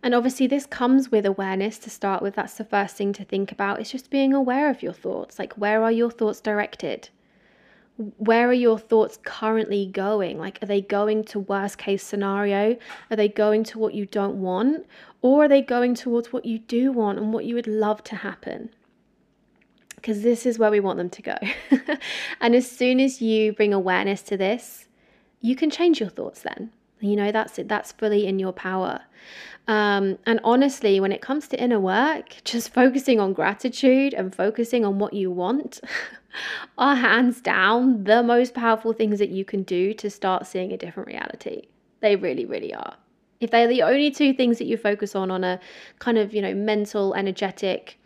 And 0.04 0.14
obviously, 0.14 0.46
this 0.46 0.68
comes 0.68 1.10
with 1.10 1.26
awareness 1.26 1.80
to 1.80 1.90
start 1.90 2.22
with. 2.22 2.36
That's 2.36 2.56
the 2.56 2.66
first 2.66 2.96
thing 2.96 3.14
to 3.14 3.24
think 3.24 3.52
about. 3.52 3.80
It's 3.80 3.92
just 3.92 4.12
being 4.12 4.34
aware 4.34 4.70
of 4.70 4.84
your 4.84 4.94
thoughts. 4.94 5.40
Like, 5.40 5.54
where 5.54 5.82
are 5.82 5.92
your 5.92 6.12
thoughts 6.12 6.42
directed? 6.42 7.10
where 8.18 8.50
are 8.50 8.54
your 8.54 8.80
thoughts 8.80 9.20
currently 9.24 9.86
going? 9.86 10.40
Like, 10.40 10.62
are 10.62 10.66
they 10.66 10.82
going 10.82 11.24
to 11.26 11.40
worst 11.40 11.78
case 11.78 12.04
scenario? 12.04 12.76
Are 13.12 13.16
they 13.16 13.30
going 13.30 13.64
to 13.66 13.80
what 13.80 13.94
you 13.94 14.06
don't 14.06 14.42
want? 14.42 14.88
Or 15.22 15.46
are 15.46 15.48
they 15.48 15.62
going 15.62 15.94
towards 15.94 16.34
what 16.34 16.46
you 16.46 16.60
do 16.60 16.92
want 16.92 17.20
and 17.20 17.32
what 17.32 17.46
you 17.46 17.56
would 17.56 17.68
love 17.68 18.04
to 18.06 18.16
happen? 18.16 18.72
Because 19.96 20.24
this 20.24 20.46
is 20.46 20.58
where 20.58 20.72
we 20.72 20.80
want 20.80 20.98
them 20.98 21.10
to 21.12 21.22
go. 21.22 21.38
and 22.42 22.56
as 22.56 22.70
soon 22.70 23.00
as 23.00 23.22
you 23.22 23.54
bring 23.54 23.74
awareness 23.74 24.22
to 24.24 24.38
this, 24.38 24.88
you 25.40 25.56
can 25.56 25.70
change 25.70 26.00
your 26.00 26.10
thoughts 26.10 26.42
then. 26.42 26.72
You 27.00 27.16
know, 27.16 27.32
that's 27.32 27.60
it, 27.60 27.68
that's 27.68 27.92
fully 27.92 28.26
in 28.26 28.40
your 28.40 28.54
power. 28.54 29.02
Um, 29.68 30.18
and 30.26 30.42
honestly, 30.44 31.00
when 31.00 31.14
it 31.14 31.22
comes 31.22 31.48
to 31.50 31.62
inner 31.62 31.80
work, 31.80 32.36
just 32.44 32.74
focusing 32.74 33.20
on 33.20 33.34
gratitude 33.34 34.14
and 34.14 34.36
focusing 34.36 34.84
on 34.84 35.00
what 35.00 35.14
you 35.14 35.32
want 35.32 35.80
are 36.78 36.96
hands 36.96 37.40
down 37.40 38.04
the 38.04 38.22
most 38.24 38.54
powerful 38.54 38.92
things 38.92 39.20
that 39.20 39.30
you 39.30 39.46
can 39.46 39.64
do 39.64 39.94
to 39.94 40.10
start 40.10 40.46
seeing 40.48 40.74
a 40.74 40.78
different 40.78 41.08
reality. 41.08 41.68
They 42.02 42.18
really, 42.18 42.46
really 42.46 42.74
are. 42.74 42.96
If 43.40 43.52
they're 43.52 43.68
the 43.68 43.84
only 43.84 44.12
two 44.12 44.34
things 44.34 44.58
that 44.58 44.66
you 44.66 44.78
focus 44.78 45.16
on 45.16 45.32
on 45.32 45.44
a 45.44 45.60
kind 46.00 46.18
of, 46.18 46.34
you 46.34 46.42
know, 46.42 46.54
mental, 46.54 47.14
energetic 47.14 48.00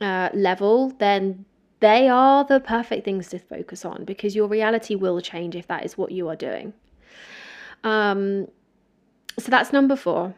uh, 0.00 0.30
level, 0.32 0.90
then 0.98 1.44
they 1.80 2.08
are 2.08 2.44
the 2.44 2.60
perfect 2.60 3.04
things 3.04 3.28
to 3.28 3.38
focus 3.38 3.84
on 3.84 4.04
because 4.04 4.34
your 4.36 4.48
reality 4.48 4.94
will 4.94 5.20
change 5.20 5.56
if 5.56 5.66
that 5.68 5.84
is 5.84 5.98
what 5.98 6.12
you 6.12 6.28
are 6.28 6.36
doing. 6.36 6.72
Um, 7.84 8.48
So 9.38 9.50
that's 9.50 9.72
number 9.72 9.96
four. 9.96 10.34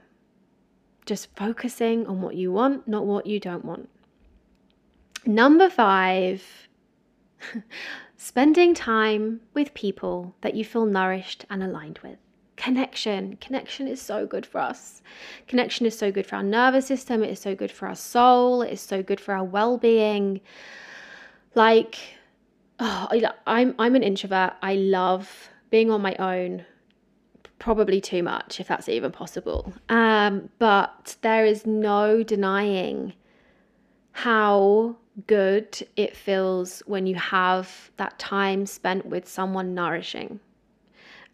Just 1.07 1.35
focusing 1.37 2.07
on 2.07 2.21
what 2.21 2.35
you 2.37 2.53
want, 2.53 2.87
not 2.87 3.07
what 3.07 3.27
you 3.27 3.41
don't 3.41 3.65
want. 3.65 3.89
Number 5.27 5.69
five, 5.69 6.69
spending 8.17 8.75
time 8.75 9.41
with 9.55 9.75
people 9.75 10.35
that 10.41 10.55
you 10.55 10.65
feel 10.65 10.87
nourished 10.87 11.45
and 11.51 11.63
aligned 11.63 11.99
with. 12.03 12.19
Connection. 12.57 13.37
Connection 13.41 13.89
is 13.89 14.01
so 14.01 14.27
good 14.27 14.47
for 14.47 14.61
us. 14.61 15.03
Connection 15.49 15.87
is 15.87 15.99
so 15.99 16.13
good 16.13 16.27
for 16.27 16.37
our 16.37 16.43
nervous 16.43 16.87
system. 16.87 17.25
It 17.25 17.31
is 17.31 17.41
so 17.41 17.55
good 17.55 17.73
for 17.73 17.89
our 17.89 17.97
soul. 17.97 18.63
It 18.63 18.73
is 18.73 18.81
so 18.81 19.03
good 19.03 19.21
for 19.21 19.35
our 19.35 19.45
well 19.45 19.79
being. 19.79 20.41
Like, 21.55 21.99
oh, 22.79 23.09
I'm, 23.47 23.75
I'm 23.79 23.97
an 23.97 24.03
introvert. 24.03 24.55
I 24.63 24.75
love 24.75 25.49
being 25.71 25.91
on 25.91 26.03
my 26.03 26.15
own 26.17 26.65
probably 27.63 28.01
too 28.01 28.25
much 28.25 28.59
if 28.59 28.67
that's 28.67 28.89
even 28.89 29.13
possible. 29.13 29.73
Um, 29.89 30.49
but 30.59 31.15
there 31.21 31.47
is 31.47 31.65
no 31.65 32.25
denying 32.25 33.13
how 34.11 34.97
good 35.29 35.87
it 35.95 36.17
feels 36.17 36.83
when 36.87 37.07
you 37.07 37.15
have 37.15 37.93
that 37.99 38.19
time 38.19 38.67
spent 38.67 39.07
with 39.07 39.29
someone 39.29 39.75
nourishing. 39.75 40.41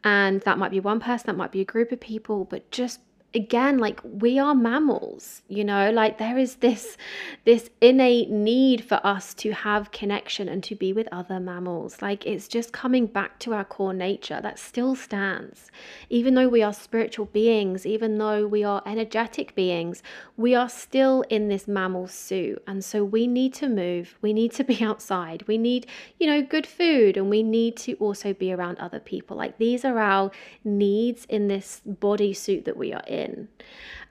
And 0.05 0.43
that 0.43 0.59
might 0.59 0.71
be 0.71 0.81
one 0.81 1.01
person, 1.01 1.29
that 1.29 1.37
might 1.39 1.51
be 1.51 1.63
a 1.63 1.65
group 1.65 1.93
of 1.93 2.01
people, 2.01 2.45
but 2.45 2.71
just 2.71 3.01
again 3.35 3.79
like 3.79 4.01
we 4.05 4.39
are 4.39 4.55
mammals 4.55 5.43
you 5.49 5.65
know? 5.65 5.91
Like 5.91 6.19
there 6.19 6.37
is 6.39 6.57
this 6.57 6.97
this 7.45 7.71
innate 7.81 8.31
need 8.31 8.85
for 8.85 9.01
us 9.05 9.33
to 9.35 9.53
have 9.53 9.91
connection 9.91 10.49
and 10.49 10.63
to 10.65 10.75
be 10.75 10.93
with 10.93 11.09
other 11.11 11.41
mammals. 11.41 12.03
Like 12.03 12.27
it's 12.27 12.49
just 12.49 12.73
coming 12.73 13.07
back 13.07 13.39
to 13.41 13.55
our 13.55 13.65
core 13.65 13.95
nature 13.95 14.41
that 14.43 14.59
still 14.59 14.95
stands. 14.95 15.71
Even 16.11 16.35
though 16.35 16.49
we 16.49 16.63
are 16.63 16.73
spiritual 16.73 17.27
beings 17.27 17.87
even 17.87 18.19
though 18.19 18.47
we 18.47 18.63
are 18.63 18.83
energetic 18.87 19.55
beings 19.55 20.03
we 20.37 20.55
are 20.55 20.69
still 20.69 21.25
in 21.31 21.49
this 21.49 21.67
mammal 21.67 22.07
suit. 22.07 22.63
And 22.67 22.85
so 22.85 23.03
we 23.05 23.27
need 23.27 23.55
to 23.55 23.69
move. 23.69 24.17
We 24.21 24.33
need 24.33 24.53
to 24.53 24.65
be 24.65 24.83
outside. 24.91 25.45
We 25.49 25.59
need 25.59 25.87
you 26.19 26.27
know 26.27 26.43
good 26.43 26.67
food 26.67 27.17
and 27.17 27.31
we 27.31 27.43
need 27.43 27.77
to 27.79 27.95
also 27.95 28.35
be 28.35 28.53
around 28.53 28.79
other 28.79 29.01
people. 29.01 29.37
Like 29.37 29.59
these 29.59 29.85
are 29.85 29.99
our 29.99 30.31
needs 30.63 31.25
in 31.29 31.49
this 31.49 31.81
body 31.87 32.33
suit 32.35 32.67
that 32.67 32.77
we 32.77 32.93
are 32.93 33.05
in 33.07 33.18
in. 33.19 33.49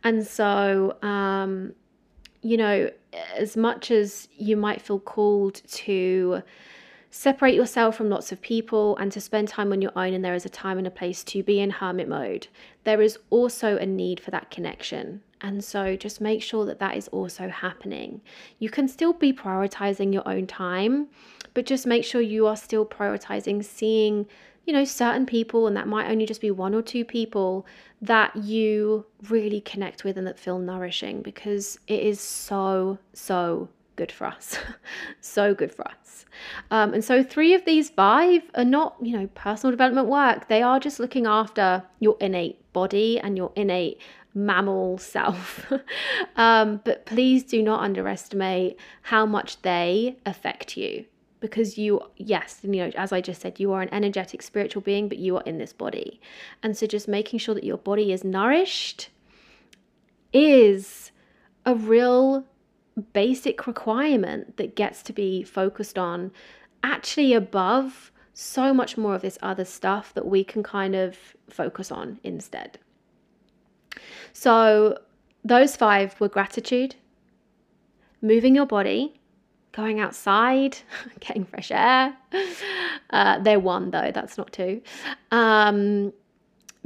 And 0.03 0.25
so, 0.25 0.97
um, 1.01 1.73
you 2.41 2.57
know, 2.57 2.91
as 3.35 3.57
much 3.57 3.89
as 3.91 4.27
you 4.37 4.55
might 4.55 4.81
feel 4.81 4.99
called 4.99 5.61
to 5.67 6.43
separate 7.09 7.55
yourself 7.55 7.95
from 7.95 8.09
lots 8.09 8.31
of 8.31 8.41
people 8.41 8.95
and 8.97 9.11
to 9.11 9.19
spend 9.19 9.47
time 9.47 9.71
on 9.71 9.81
your 9.81 9.91
own, 9.95 10.13
and 10.13 10.23
there 10.23 10.35
is 10.35 10.45
a 10.45 10.49
time 10.49 10.77
and 10.77 10.85
a 10.85 10.91
place 10.91 11.23
to 11.23 11.41
be 11.41 11.59
in 11.59 11.69
hermit 11.71 12.07
mode, 12.07 12.47
there 12.83 13.01
is 13.01 13.17
also 13.29 13.77
a 13.77 13.85
need 13.85 14.19
for 14.19 14.31
that 14.31 14.51
connection. 14.51 15.21
And 15.41 15.63
so 15.63 15.95
just 15.95 16.21
make 16.21 16.41
sure 16.41 16.65
that 16.65 16.79
that 16.79 16.97
is 16.97 17.07
also 17.09 17.47
happening. 17.47 18.21
You 18.59 18.69
can 18.69 18.87
still 18.87 19.13
be 19.13 19.33
prioritizing 19.33 20.13
your 20.13 20.27
own 20.27 20.47
time, 20.47 21.07
but 21.57 21.65
just 21.65 21.87
make 21.87 22.05
sure 22.05 22.21
you 22.21 22.45
are 22.45 22.55
still 22.55 22.85
prioritizing 22.85 23.65
seeing 23.65 24.27
you 24.67 24.73
know, 24.73 24.85
certain 24.85 25.25
people, 25.25 25.65
and 25.65 25.75
that 25.75 25.87
might 25.87 26.07
only 26.07 26.27
just 26.27 26.39
be 26.39 26.51
one 26.51 26.75
or 26.75 26.83
two 26.83 27.03
people 27.03 27.65
that 27.99 28.35
you 28.35 29.07
really 29.27 29.59
connect 29.61 30.03
with 30.03 30.19
and 30.19 30.27
that 30.27 30.37
feel 30.37 30.59
nourishing 30.59 31.23
because 31.23 31.79
it 31.87 32.01
is 32.01 32.19
so, 32.19 32.99
so 33.13 33.69
good 33.95 34.11
for 34.11 34.27
us. 34.27 34.59
so 35.21 35.55
good 35.55 35.73
for 35.73 35.87
us. 35.87 36.25
Um, 36.69 36.93
and 36.93 37.03
so, 37.03 37.23
three 37.23 37.55
of 37.55 37.65
these 37.65 37.89
five 37.89 38.43
are 38.53 38.63
not, 38.63 38.95
you 39.01 39.17
know, 39.17 39.25
personal 39.33 39.71
development 39.71 40.09
work. 40.09 40.49
They 40.49 40.61
are 40.61 40.79
just 40.79 40.99
looking 40.99 41.25
after 41.25 41.81
your 41.99 42.17
innate 42.19 42.71
body 42.71 43.19
and 43.19 43.35
your 43.35 43.51
innate 43.55 43.99
mammal 44.35 44.99
self. 44.99 45.71
um, 46.35 46.81
but 46.83 47.07
please 47.07 47.43
do 47.43 47.63
not 47.63 47.81
underestimate 47.81 48.77
how 49.01 49.25
much 49.25 49.59
they 49.63 50.17
affect 50.23 50.77
you 50.77 51.05
because 51.39 51.77
you 51.77 52.01
yes 52.17 52.59
you 52.63 52.69
know 52.69 52.91
as 52.95 53.11
i 53.11 53.21
just 53.21 53.41
said 53.41 53.59
you 53.59 53.71
are 53.71 53.81
an 53.81 53.93
energetic 53.93 54.41
spiritual 54.41 54.81
being 54.81 55.07
but 55.07 55.17
you 55.17 55.37
are 55.37 55.43
in 55.43 55.57
this 55.57 55.73
body. 55.73 56.19
And 56.63 56.75
so 56.75 56.87
just 56.87 57.07
making 57.07 57.39
sure 57.39 57.55
that 57.55 57.63
your 57.63 57.77
body 57.77 58.11
is 58.11 58.23
nourished 58.23 59.09
is 60.33 61.11
a 61.65 61.75
real 61.75 62.45
basic 63.13 63.67
requirement 63.67 64.57
that 64.57 64.75
gets 64.75 65.03
to 65.03 65.13
be 65.13 65.43
focused 65.43 65.97
on 65.97 66.31
actually 66.83 67.33
above 67.33 68.11
so 68.33 68.73
much 68.73 68.97
more 68.97 69.15
of 69.15 69.21
this 69.21 69.37
other 69.41 69.65
stuff 69.65 70.13
that 70.13 70.27
we 70.27 70.43
can 70.43 70.63
kind 70.63 70.95
of 70.95 71.17
focus 71.49 71.91
on 71.91 72.19
instead. 72.23 72.77
So 74.33 74.99
those 75.43 75.75
five 75.75 76.19
were 76.19 76.29
gratitude 76.29 76.95
moving 78.21 78.55
your 78.55 78.65
body 78.65 79.19
going 79.77 79.99
outside, 79.99 80.75
getting 81.21 81.45
fresh 81.45 81.71
air. 81.71 82.17
Uh, 83.11 83.39
they're 83.39 83.59
one 83.59 83.91
though, 83.91 84.11
that's 84.11 84.37
not 84.37 84.51
two. 84.51 84.81
Um, 85.31 86.11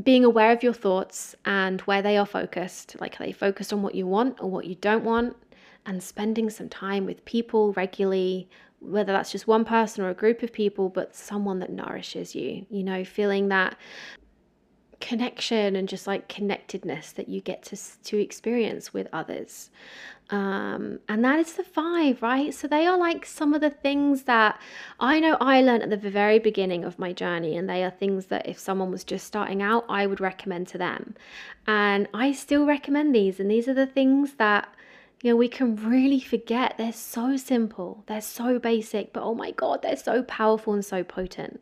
being 0.03 0.25
aware 0.25 0.51
of 0.51 0.61
your 0.61 0.73
thoughts 0.73 1.35
and 1.45 1.79
where 1.81 2.01
they 2.01 2.17
are 2.17 2.25
focused, 2.25 2.99
like 2.99 3.19
are 3.19 3.25
they 3.25 3.31
focused 3.31 3.71
on 3.71 3.81
what 3.81 3.95
you 3.95 4.05
want 4.05 4.41
or 4.41 4.51
what 4.51 4.65
you 4.65 4.75
don't 4.75 5.05
want, 5.05 5.37
and 5.85 6.03
spending 6.03 6.49
some 6.49 6.67
time 6.67 7.05
with 7.05 7.23
people 7.23 7.71
regularly, 7.73 8.49
whether 8.79 9.13
that's 9.13 9.31
just 9.31 9.47
one 9.47 9.63
person 9.63 10.03
or 10.03 10.09
a 10.09 10.13
group 10.13 10.43
of 10.43 10.51
people, 10.51 10.89
but 10.89 11.15
someone 11.15 11.59
that 11.59 11.71
nourishes 11.71 12.35
you, 12.35 12.65
you 12.69 12.83
know, 12.83 13.05
feeling 13.05 13.47
that 13.47 13.77
connection 15.01 15.75
and 15.75 15.89
just 15.89 16.07
like 16.07 16.27
connectedness 16.27 17.11
that 17.13 17.27
you 17.27 17.41
get 17.41 17.63
to 17.63 17.77
to 18.03 18.17
experience 18.17 18.93
with 18.93 19.07
others. 19.11 19.69
Um, 20.29 20.99
and 21.09 21.25
that 21.25 21.39
is 21.39 21.53
the 21.53 21.63
five 21.63 22.21
right? 22.21 22.53
So 22.53 22.67
they 22.67 22.85
are 22.87 22.97
like 22.97 23.25
some 23.25 23.53
of 23.53 23.59
the 23.59 23.69
things 23.69 24.23
that 24.23 24.59
i 24.99 25.19
know 25.19 25.35
i 25.41 25.61
learned 25.61 25.83
at 25.83 25.89
the 25.89 26.09
very 26.09 26.39
beginning 26.39 26.83
of 26.85 26.97
my 26.99 27.11
journey 27.11 27.57
and 27.57 27.69
they 27.69 27.83
are 27.83 27.89
things 27.91 28.27
that 28.27 28.47
if 28.47 28.57
someone 28.57 28.91
was 28.91 29.03
just 29.03 29.27
starting 29.27 29.61
out 29.61 29.83
i 29.89 30.05
would 30.05 30.21
recommend 30.21 30.67
to 30.69 30.77
them. 30.77 31.15
And 31.67 32.07
i 32.13 32.31
still 32.31 32.65
recommend 32.65 33.13
these 33.13 33.39
and 33.39 33.49
these 33.51 33.67
are 33.67 33.73
the 33.73 33.87
things 33.87 34.35
that 34.35 34.73
you 35.21 35.29
know, 35.29 35.35
we 35.35 35.47
can 35.47 35.75
really 35.75 36.19
forget. 36.19 36.75
They're 36.77 36.91
so 36.91 37.37
simple, 37.37 38.03
they're 38.07 38.21
so 38.21 38.57
basic, 38.57 39.13
but 39.13 39.21
oh 39.21 39.35
my 39.35 39.51
God, 39.51 39.83
they're 39.83 39.95
so 39.95 40.23
powerful 40.23 40.73
and 40.73 40.83
so 40.83 41.03
potent. 41.03 41.61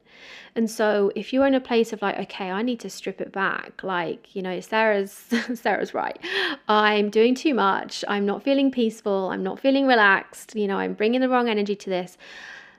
And 0.56 0.72
so 0.72 1.12
if 1.14 1.34
you're 1.34 1.46
in 1.46 1.54
a 1.54 1.60
place 1.60 1.92
of 1.92 2.02
like, 2.02 2.18
okay, 2.20 2.50
I 2.52 2.62
need 2.62 2.80
to 2.82 2.90
strip 2.90 3.20
it 3.20 3.34
back, 3.34 3.84
like, 3.84 4.34
you 4.34 4.42
know, 4.42 4.62
Sarah's 4.62 5.12
Sarah's 5.54 5.94
right. 5.94 6.18
I'm 6.70 7.10
doing 7.10 7.36
too 7.36 7.54
much. 7.54 8.06
I'm 8.08 8.26
not 8.26 8.44
feeling 8.44 8.72
peaceful. 8.72 9.30
I'm 9.30 9.44
not 9.44 9.60
feeling 9.60 9.88
relaxed. 9.88 10.56
You 10.56 10.68
know, 10.68 10.78
I'm 10.78 10.94
bringing 10.94 11.20
the 11.20 11.30
wrong 11.30 11.50
energy 11.50 11.76
to 11.76 11.90
this. 11.90 12.18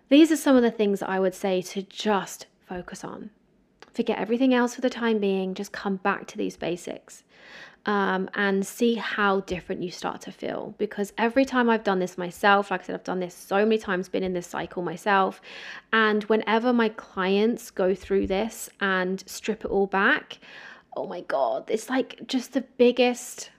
These 0.08 0.32
are 0.32 0.36
some 0.36 0.56
of 0.56 0.62
the 0.62 0.70
things 0.70 1.02
I 1.02 1.20
would 1.20 1.34
say 1.34 1.60
to 1.62 1.82
just 1.82 2.46
focus 2.66 3.04
on. 3.04 3.30
Forget 3.92 4.18
everything 4.18 4.54
else 4.54 4.74
for 4.74 4.80
the 4.80 4.90
time 4.90 5.18
being. 5.18 5.54
Just 5.54 5.72
come 5.72 5.96
back 5.96 6.26
to 6.28 6.38
these 6.38 6.56
basics 6.56 7.24
um, 7.86 8.28
and 8.34 8.66
see 8.66 8.94
how 8.94 9.40
different 9.40 9.82
you 9.82 9.90
start 9.90 10.20
to 10.22 10.32
feel. 10.32 10.74
Because 10.78 11.12
every 11.18 11.44
time 11.44 11.70
I've 11.70 11.84
done 11.84 11.98
this 11.98 12.18
myself, 12.18 12.70
like 12.70 12.82
I 12.82 12.84
said, 12.84 12.94
I've 12.94 13.04
done 13.04 13.20
this 13.20 13.34
so 13.34 13.64
many 13.64 13.78
times, 13.78 14.08
been 14.08 14.22
in 14.22 14.32
this 14.32 14.46
cycle 14.46 14.82
myself. 14.82 15.40
And 15.92 16.24
whenever 16.24 16.72
my 16.72 16.90
clients 16.90 17.70
go 17.70 17.94
through 17.94 18.26
this 18.26 18.70
and 18.80 19.22
strip 19.26 19.64
it 19.64 19.70
all 19.70 19.86
back, 19.86 20.38
oh 20.96 21.06
my 21.06 21.22
God, 21.22 21.70
it's 21.70 21.88
like 21.88 22.26
just 22.26 22.52
the 22.52 22.62
biggest 22.62 23.50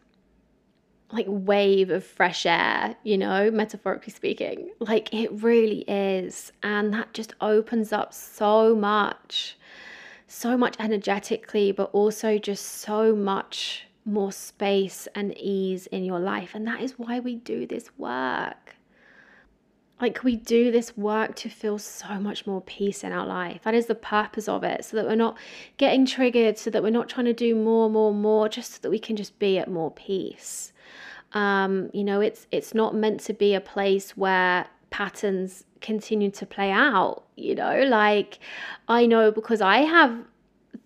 like 1.14 1.26
wave 1.28 1.90
of 1.90 2.06
fresh 2.06 2.46
air, 2.46 2.96
you 3.04 3.18
know, 3.18 3.52
metaphorically 3.52 4.14
speaking. 4.14 4.70
Like 4.80 5.14
it 5.14 5.32
really 5.44 5.84
is. 5.88 6.52
And 6.64 6.94
that 6.94 7.14
just 7.14 7.34
opens 7.42 7.92
up 7.92 8.14
so 8.14 8.76
much, 8.76 9.58
so 10.32 10.56
much 10.56 10.76
energetically, 10.80 11.72
but 11.72 11.90
also 11.92 12.38
just 12.38 12.66
so 12.66 13.14
much 13.14 13.86
more 14.06 14.32
space 14.32 15.08
and 15.14 15.38
ease 15.38 15.88
in 15.88 16.06
your 16.06 16.20
life. 16.20 16.56
And 16.56 16.66
that 16.68 16.82
is 16.82 16.98
why 16.98 17.20
we 17.20 17.36
do 17.36 17.68
this 17.68 17.90
work. 17.98 18.76
Like, 20.00 20.24
we 20.24 20.36
do 20.38 20.72
this 20.72 20.98
work 20.98 21.36
to 21.36 21.50
feel 21.50 21.78
so 21.78 22.20
much 22.20 22.48
more 22.48 22.62
peace 22.62 23.04
in 23.04 23.12
our 23.12 23.28
life. 23.28 23.62
That 23.64 23.76
is 23.76 23.86
the 23.86 23.94
purpose 23.94 24.48
of 24.48 24.64
it, 24.64 24.84
so 24.86 24.98
that 24.98 25.06
we're 25.06 25.16
not 25.16 25.38
getting 25.78 26.08
triggered, 26.08 26.58
so 26.58 26.72
that 26.72 26.82
we're 26.82 26.90
not 26.90 27.08
trying 27.08 27.28
to 27.28 27.34
do 27.34 27.54
more, 27.54 27.90
more, 27.90 28.14
more, 28.14 28.50
just 28.50 28.72
so 28.72 28.80
that 28.82 28.90
we 28.90 28.98
can 28.98 29.16
just 29.16 29.38
be 29.38 29.60
at 29.60 29.70
more 29.70 29.92
peace. 29.92 30.74
Um, 31.34 31.92
you 31.94 32.04
know, 32.04 32.20
it's 32.20 32.48
it's 32.52 32.74
not 32.74 32.96
meant 32.96 33.20
to 33.22 33.34
be 33.34 33.54
a 33.54 33.62
place 33.62 34.18
where 34.18 34.68
patterns 34.90 35.66
continue 35.82 36.32
to 36.32 36.46
play 36.46 36.72
out. 36.72 37.24
You 37.36 37.56
know, 37.56 37.84
like 37.84 38.40
I 38.88 39.06
know 39.06 39.32
because 39.32 39.62
I 39.62 39.80
have 39.80 40.26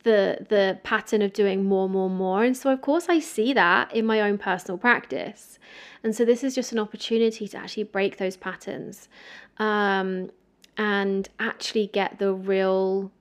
the 0.04 0.46
the 0.50 0.80
pattern 0.84 1.22
of 1.22 1.34
doing 1.34 1.64
more 1.66 1.90
more 1.90 2.10
more 2.10 2.44
and 2.44 2.56
so 2.56 2.72
of 2.72 2.82
course 2.82 3.08
I 3.10 3.20
see 3.20 3.54
that 3.54 3.94
in 3.94 4.06
my 4.06 4.22
own 4.22 4.38
personal 4.38 4.78
practice 4.78 5.58
and 6.04 6.16
so 6.16 6.24
this 6.24 6.44
is 6.44 6.54
just 6.54 6.72
an 6.72 6.78
opportunity 6.78 7.48
to 7.48 7.58
actually 7.58 7.84
break 7.84 8.18
those 8.18 8.38
patterns 8.38 9.10
um, 9.58 10.30
and 10.78 11.28
actually 11.40 11.88
get 11.88 12.20
the 12.20 12.32
real 12.34 13.12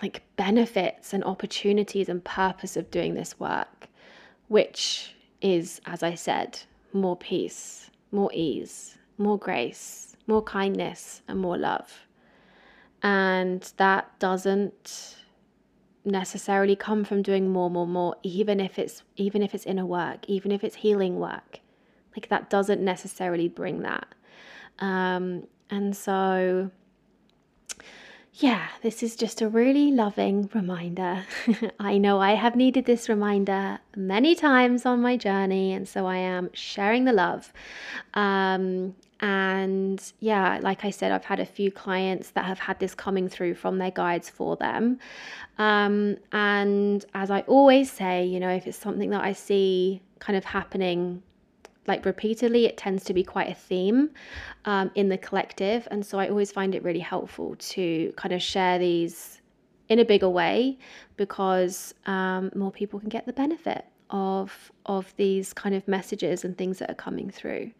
like 0.00 0.22
benefits 0.36 1.12
and 1.12 1.24
opportunities 1.24 2.08
and 2.08 2.24
purpose 2.24 2.76
of 2.76 2.90
doing 2.90 3.14
this 3.14 3.38
work, 3.38 3.88
which 4.48 5.14
is, 5.40 5.80
as 5.86 6.02
I 6.02 6.14
said, 6.14 6.60
more 6.92 7.16
peace, 7.16 7.90
more 8.10 8.30
ease, 8.32 8.96
more 9.18 9.38
grace, 9.38 10.11
more 10.26 10.42
kindness, 10.42 11.22
and 11.28 11.38
more 11.38 11.58
love. 11.58 12.06
And 13.02 13.72
that 13.76 14.18
doesn't 14.18 15.16
necessarily 16.04 16.76
come 16.76 17.04
from 17.04 17.22
doing 17.22 17.48
more, 17.48 17.70
more, 17.70 17.86
more, 17.86 18.16
even 18.22 18.60
if 18.60 18.78
it's 18.78 19.02
even 19.16 19.42
if 19.42 19.54
it's 19.54 19.66
inner 19.66 19.86
work, 19.86 20.24
even 20.28 20.52
if 20.52 20.64
it's 20.64 20.76
healing 20.76 21.18
work. 21.18 21.60
Like 22.16 22.28
that 22.28 22.50
doesn't 22.50 22.82
necessarily 22.82 23.48
bring 23.48 23.82
that. 23.82 24.14
Um, 24.78 25.46
and 25.70 25.96
so 25.96 26.70
yeah, 28.34 28.68
this 28.82 29.02
is 29.02 29.14
just 29.14 29.42
a 29.42 29.48
really 29.48 29.90
loving 29.90 30.48
reminder. 30.54 31.24
I 31.78 31.98
know 31.98 32.18
I 32.18 32.34
have 32.34 32.56
needed 32.56 32.86
this 32.86 33.08
reminder 33.08 33.78
many 33.94 34.34
times 34.34 34.86
on 34.86 35.02
my 35.02 35.18
journey, 35.18 35.72
and 35.74 35.86
so 35.86 36.06
I 36.06 36.16
am 36.16 36.48
sharing 36.54 37.04
the 37.04 37.12
love. 37.12 37.52
Um, 38.14 38.94
and 39.22 40.12
yeah, 40.18 40.58
like 40.62 40.84
I 40.84 40.90
said, 40.90 41.12
I've 41.12 41.24
had 41.24 41.38
a 41.38 41.46
few 41.46 41.70
clients 41.70 42.30
that 42.30 42.44
have 42.44 42.58
had 42.58 42.80
this 42.80 42.92
coming 42.92 43.28
through 43.28 43.54
from 43.54 43.78
their 43.78 43.92
guides 43.92 44.28
for 44.28 44.56
them. 44.56 44.98
Um, 45.58 46.16
and 46.32 47.04
as 47.14 47.30
I 47.30 47.42
always 47.42 47.90
say, 47.90 48.26
you 48.26 48.40
know, 48.40 48.50
if 48.50 48.66
it's 48.66 48.76
something 48.76 49.10
that 49.10 49.22
I 49.22 49.32
see 49.32 50.02
kind 50.18 50.36
of 50.36 50.44
happening 50.44 51.22
like 51.86 52.04
repeatedly, 52.04 52.66
it 52.66 52.76
tends 52.76 53.04
to 53.04 53.14
be 53.14 53.22
quite 53.22 53.48
a 53.48 53.54
theme 53.54 54.10
um, 54.64 54.90
in 54.96 55.08
the 55.08 55.18
collective. 55.18 55.86
And 55.92 56.04
so 56.04 56.18
I 56.18 56.28
always 56.28 56.50
find 56.50 56.74
it 56.74 56.82
really 56.82 57.00
helpful 57.00 57.54
to 57.56 58.12
kind 58.16 58.32
of 58.34 58.42
share 58.42 58.78
these 58.80 59.40
in 59.88 60.00
a 60.00 60.04
bigger 60.04 60.28
way 60.28 60.78
because 61.16 61.94
um, 62.06 62.50
more 62.56 62.72
people 62.72 62.98
can 62.98 63.08
get 63.08 63.26
the 63.26 63.32
benefit 63.32 63.84
of 64.10 64.72
of 64.86 65.14
these 65.16 65.52
kind 65.52 65.74
of 65.74 65.86
messages 65.88 66.44
and 66.44 66.58
things 66.58 66.78
that 66.78 66.90
are 66.90 66.94
coming 66.94 67.30
through. 67.30 67.70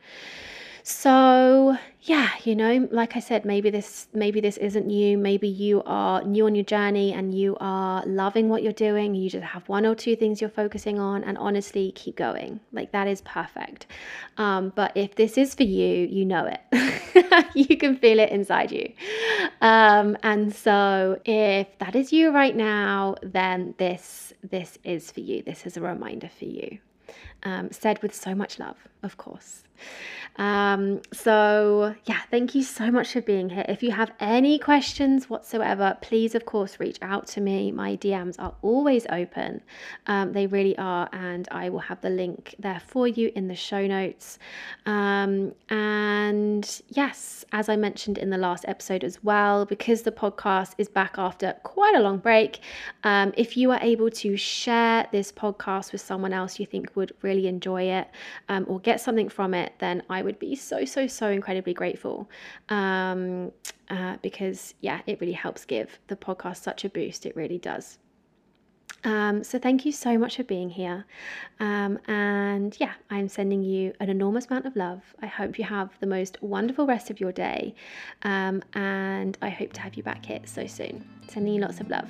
So, 0.84 1.76
yeah, 2.00 2.30
you 2.42 2.56
know, 2.56 2.88
like 2.90 3.14
I 3.14 3.20
said, 3.20 3.44
maybe 3.44 3.70
this 3.70 4.08
maybe 4.12 4.40
this 4.40 4.56
isn't 4.56 4.90
you. 4.90 5.16
Maybe 5.16 5.46
you 5.46 5.80
are 5.86 6.24
new 6.24 6.46
on 6.46 6.56
your 6.56 6.64
journey 6.64 7.12
and 7.12 7.32
you 7.32 7.56
are 7.60 8.04
loving 8.04 8.48
what 8.48 8.64
you're 8.64 8.72
doing. 8.72 9.14
You 9.14 9.30
just 9.30 9.44
have 9.44 9.68
one 9.68 9.86
or 9.86 9.94
two 9.94 10.16
things 10.16 10.40
you're 10.40 10.50
focusing 10.50 10.98
on, 10.98 11.22
and 11.22 11.38
honestly, 11.38 11.92
keep 11.92 12.16
going. 12.16 12.58
Like 12.72 12.90
that 12.90 13.06
is 13.06 13.20
perfect. 13.20 13.86
Um, 14.38 14.72
but 14.74 14.90
if 14.96 15.14
this 15.14 15.38
is 15.38 15.54
for 15.54 15.62
you, 15.62 16.06
you 16.06 16.24
know 16.24 16.46
it. 16.46 17.46
you 17.54 17.76
can 17.76 17.96
feel 17.96 18.18
it 18.18 18.30
inside 18.30 18.72
you. 18.72 18.92
Um, 19.60 20.16
and 20.24 20.52
so, 20.52 21.20
if 21.24 21.78
that 21.78 21.94
is 21.94 22.12
you 22.12 22.32
right 22.32 22.56
now, 22.56 23.14
then 23.22 23.74
this 23.78 24.32
this 24.42 24.78
is 24.82 25.12
for 25.12 25.20
you. 25.20 25.44
This 25.44 25.64
is 25.64 25.76
a 25.76 25.80
reminder 25.80 26.28
for 26.28 26.46
you. 26.46 26.78
Um, 27.44 27.70
said 27.70 28.02
with 28.02 28.14
so 28.14 28.34
much 28.34 28.58
love, 28.58 28.76
of 29.04 29.16
course. 29.16 29.62
Um, 30.36 31.02
so, 31.12 31.94
yeah, 32.06 32.20
thank 32.30 32.54
you 32.54 32.62
so 32.62 32.90
much 32.90 33.12
for 33.12 33.20
being 33.20 33.50
here. 33.50 33.66
If 33.68 33.82
you 33.82 33.90
have 33.90 34.12
any 34.18 34.58
questions 34.58 35.28
whatsoever, 35.28 35.96
please, 36.00 36.34
of 36.34 36.46
course, 36.46 36.80
reach 36.80 36.98
out 37.02 37.26
to 37.28 37.40
me. 37.40 37.70
My 37.70 37.96
DMs 37.96 38.36
are 38.38 38.54
always 38.62 39.06
open, 39.10 39.60
um, 40.06 40.32
they 40.32 40.46
really 40.46 40.76
are, 40.78 41.08
and 41.12 41.48
I 41.50 41.68
will 41.68 41.80
have 41.80 42.00
the 42.00 42.10
link 42.10 42.54
there 42.58 42.80
for 42.86 43.06
you 43.06 43.30
in 43.34 43.48
the 43.48 43.54
show 43.54 43.86
notes. 43.86 44.38
Um, 44.86 45.52
and 45.68 46.82
yes, 46.88 47.44
as 47.52 47.68
I 47.68 47.76
mentioned 47.76 48.16
in 48.16 48.30
the 48.30 48.38
last 48.38 48.64
episode 48.66 49.04
as 49.04 49.22
well, 49.22 49.66
because 49.66 50.02
the 50.02 50.12
podcast 50.12 50.72
is 50.78 50.88
back 50.88 51.16
after 51.18 51.54
quite 51.62 51.94
a 51.94 52.00
long 52.00 52.18
break, 52.18 52.60
um, 53.04 53.34
if 53.36 53.56
you 53.56 53.70
are 53.70 53.80
able 53.82 54.10
to 54.10 54.36
share 54.36 55.06
this 55.12 55.30
podcast 55.30 55.92
with 55.92 56.00
someone 56.00 56.32
else 56.32 56.58
you 56.58 56.64
think 56.64 56.94
would 56.96 57.12
really 57.20 57.46
enjoy 57.46 57.82
it 57.82 58.08
um, 58.48 58.64
or 58.68 58.80
get 58.80 59.00
something 59.00 59.28
from 59.28 59.52
then 59.78 60.02
I 60.08 60.22
would 60.22 60.38
be 60.38 60.54
so, 60.54 60.85
so, 60.85 61.06
so 61.06 61.28
incredibly 61.28 61.74
grateful. 61.74 62.28
Um, 62.68 63.52
uh, 63.90 64.16
because, 64.22 64.74
yeah, 64.80 65.00
it 65.06 65.20
really 65.20 65.32
helps 65.32 65.64
give 65.64 65.98
the 66.06 66.16
podcast 66.16 66.62
such 66.62 66.85
a 66.85 66.88
boost. 66.88 67.26
It 67.26 67.37
really 67.37 67.58
does. 67.58 67.98
Um, 69.04 69.42
so 69.42 69.58
thank 69.58 69.85
you 69.85 69.92
so 69.92 70.16
much 70.16 70.37
for 70.37 70.44
being 70.44 70.70
here. 70.70 71.04
Um, 71.61 71.98
and 72.06 72.76
yeah, 72.78 72.92
I'm 73.11 73.28
sending 73.28 73.62
you 73.62 73.92
an 74.00 74.08
enormous 74.08 74.46
amount 74.46 74.66
of 74.66 74.76
love. 74.76 75.02
I 75.20 75.26
hope 75.26 75.58
you 75.58 75.64
have 75.64 75.90
the 76.00 76.06
most 76.06 76.40
wonderful 76.42 76.87
rest 76.87 77.11
of 77.11 77.20
your 77.20 77.32
day. 77.32 77.74
Um, 78.22 78.62
and 78.74 79.37
I 79.42 79.50
hope 79.50 79.72
to 79.74 79.80
have 79.80 79.94
you 79.94 80.02
back 80.02 80.24
here 80.24 80.40
so 80.44 80.66
soon. 80.66 81.04
Sending 81.28 81.54
you 81.54 81.61
lots 81.61 81.80
of 81.80 81.90
love. 81.90 82.08